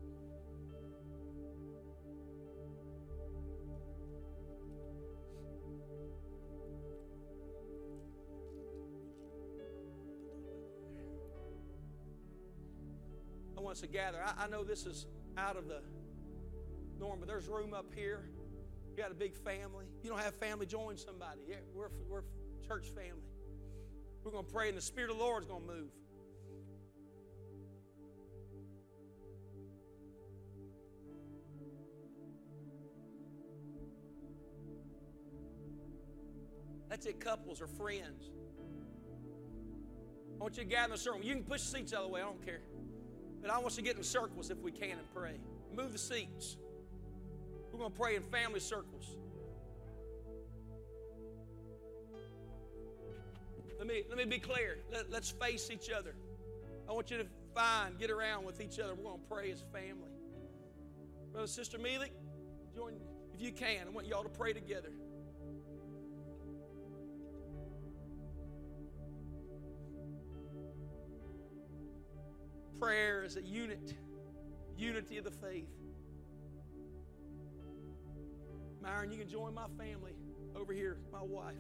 To 13.81 13.87
gather. 13.87 14.18
I, 14.22 14.45
I 14.45 14.49
know 14.49 14.64
this 14.64 14.87
is 14.87 15.07
out 15.37 15.57
of 15.57 15.68
the 15.68 15.81
norm, 16.99 17.18
but 17.20 17.29
there's 17.29 17.49
room 17.49 17.74
up 17.74 17.93
here. 17.95 18.29
You 18.91 19.03
got 19.03 19.11
a 19.11 19.14
big 19.14 19.35
family. 19.35 19.87
You 20.03 20.11
don't 20.11 20.20
have 20.20 20.35
family, 20.35 20.66
join 20.66 20.97
somebody. 20.97 21.41
Yeah, 21.49 21.57
we're, 21.74 21.91
we're 22.09 22.22
church 22.66 22.87
family. 22.89 23.22
We're 24.24 24.33
going 24.33 24.47
to 24.47 24.53
pray, 24.53 24.68
and 24.68 24.77
the 24.77 24.83
Spirit 24.83 25.11
of 25.11 25.18
the 25.18 25.22
Lord 25.22 25.43
is 25.43 25.49
going 25.49 25.66
to 25.66 25.72
move. 25.72 25.91
That's 36.89 37.05
it, 37.07 37.20
couples 37.20 37.61
or 37.61 37.66
friends. 37.66 38.31
I 40.39 40.43
want 40.43 40.57
you 40.57 40.62
to 40.62 40.68
gather 40.68 40.87
in 40.87 40.93
a 40.93 40.99
circle. 40.99 41.22
You 41.22 41.35
can 41.35 41.45
push 41.45 41.61
seats 41.61 41.93
out 41.93 42.03
of 42.03 42.09
the 42.09 42.12
way, 42.14 42.20
I 42.22 42.24
don't 42.24 42.45
care. 42.45 42.62
But 43.47 43.55
I 43.55 43.59
want 43.59 43.68
us 43.68 43.76
to 43.76 43.82
get 43.82 43.97
in 43.97 44.03
circles 44.03 44.51
if 44.51 44.59
we 44.59 44.72
can 44.72 44.90
and 44.90 45.14
pray. 45.14 45.38
Move 45.72 45.92
the 45.92 45.99
seats. 45.99 46.57
We're 47.70 47.78
going 47.78 47.92
to 47.92 47.97
pray 47.97 48.16
in 48.16 48.22
family 48.22 48.59
circles. 48.59 49.16
Let 53.78 53.86
me, 53.86 54.03
let 54.09 54.18
me 54.18 54.24
be 54.24 54.40
clear. 54.40 54.78
Let, 54.92 55.12
let's 55.12 55.30
face 55.30 55.70
each 55.70 55.90
other. 55.90 56.16
I 56.88 56.92
want 56.92 57.12
you 57.12 57.18
to 57.18 57.26
find, 57.55 57.97
get 58.01 58.11
around 58.11 58.44
with 58.44 58.61
each 58.61 58.80
other. 58.80 58.97
We're 58.97 59.05
going 59.05 59.20
to 59.20 59.28
pray 59.32 59.53
as 59.53 59.62
family. 59.72 60.11
Brother, 61.30 61.47
Sister 61.47 61.78
Mealy, 61.78 62.11
join 62.74 62.94
if 63.32 63.40
you 63.40 63.53
can. 63.53 63.86
I 63.86 63.90
want 63.90 64.09
y'all 64.09 64.24
to 64.24 64.28
pray 64.28 64.55
together. 64.55 64.90
Prayer 72.79 73.24
is 73.24 73.37
a 73.37 73.43
unit, 73.43 73.95
unity 74.77 75.18
of 75.18 75.24
the 75.24 75.31
faith. 75.31 75.68
Myron, 78.83 79.11
you 79.11 79.18
can 79.18 79.29
join 79.29 79.55
my 79.55 79.66
family 79.79 80.12
over 80.55 80.72
here, 80.72 80.99
my 81.12 81.22
wife. 81.22 81.55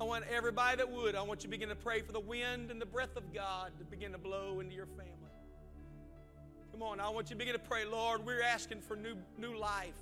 I 0.00 0.04
want 0.04 0.24
everybody 0.32 0.76
that 0.76 0.90
would, 0.90 1.16
I 1.16 1.22
want 1.22 1.42
you 1.42 1.48
to 1.48 1.50
begin 1.50 1.70
to 1.70 1.74
pray 1.74 2.02
for 2.02 2.12
the 2.12 2.20
wind 2.20 2.70
and 2.70 2.80
the 2.80 2.86
breath 2.86 3.16
of 3.16 3.34
God 3.34 3.72
to 3.78 3.84
begin 3.84 4.12
to 4.12 4.18
blow 4.18 4.60
into 4.60 4.74
your 4.74 4.86
family. 4.86 5.12
Come 6.70 6.82
on, 6.82 7.00
I 7.00 7.08
want 7.08 7.30
you 7.30 7.34
to 7.34 7.38
begin 7.38 7.54
to 7.54 7.58
pray, 7.58 7.84
Lord, 7.84 8.24
we're 8.24 8.42
asking 8.42 8.82
for 8.82 8.94
new, 8.94 9.16
new 9.36 9.58
life. 9.58 9.96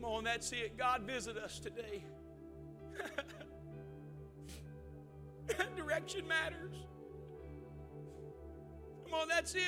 Come 0.00 0.12
on, 0.12 0.24
that's 0.24 0.50
it. 0.52 0.78
God 0.78 1.02
visit 1.02 1.36
us 1.36 1.58
today. 1.58 2.02
Direction 5.76 6.26
matters. 6.26 6.74
Come 9.04 9.20
on, 9.20 9.28
that's 9.28 9.54
it. 9.54 9.62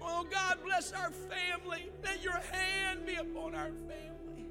Oh, 0.00 0.24
God, 0.30 0.58
bless 0.64 0.92
our 0.92 1.10
family. 1.10 1.90
Let 2.04 2.22
your 2.22 2.40
hand 2.52 3.04
be 3.04 3.16
upon 3.16 3.56
our 3.56 3.72
family. 3.88 4.46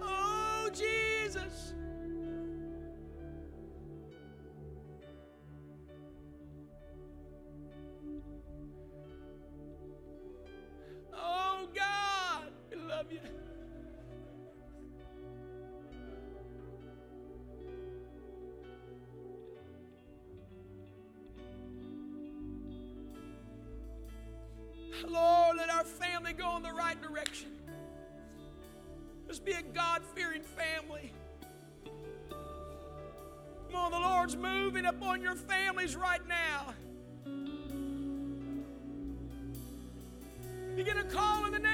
Oh, 0.00 0.70
Jesus. 0.72 1.74
Lord, 25.06 25.56
let 25.56 25.70
our 25.70 25.84
family 25.84 26.32
go 26.32 26.56
in 26.56 26.62
the 26.62 26.72
right 26.72 27.00
direction. 27.00 27.50
Let's 29.26 29.38
be 29.38 29.52
a 29.52 29.62
God 29.62 30.02
fearing 30.14 30.42
family. 30.42 31.12
Come 33.70 33.76
on, 33.76 33.90
the 33.90 33.98
Lord's 33.98 34.36
moving 34.36 34.86
upon 34.86 35.20
your 35.20 35.34
families 35.34 35.96
right 35.96 36.20
now. 36.28 36.74
Begin 40.76 40.96
to 40.96 41.04
call 41.04 41.46
in 41.46 41.52
the 41.52 41.58
name 41.58 41.73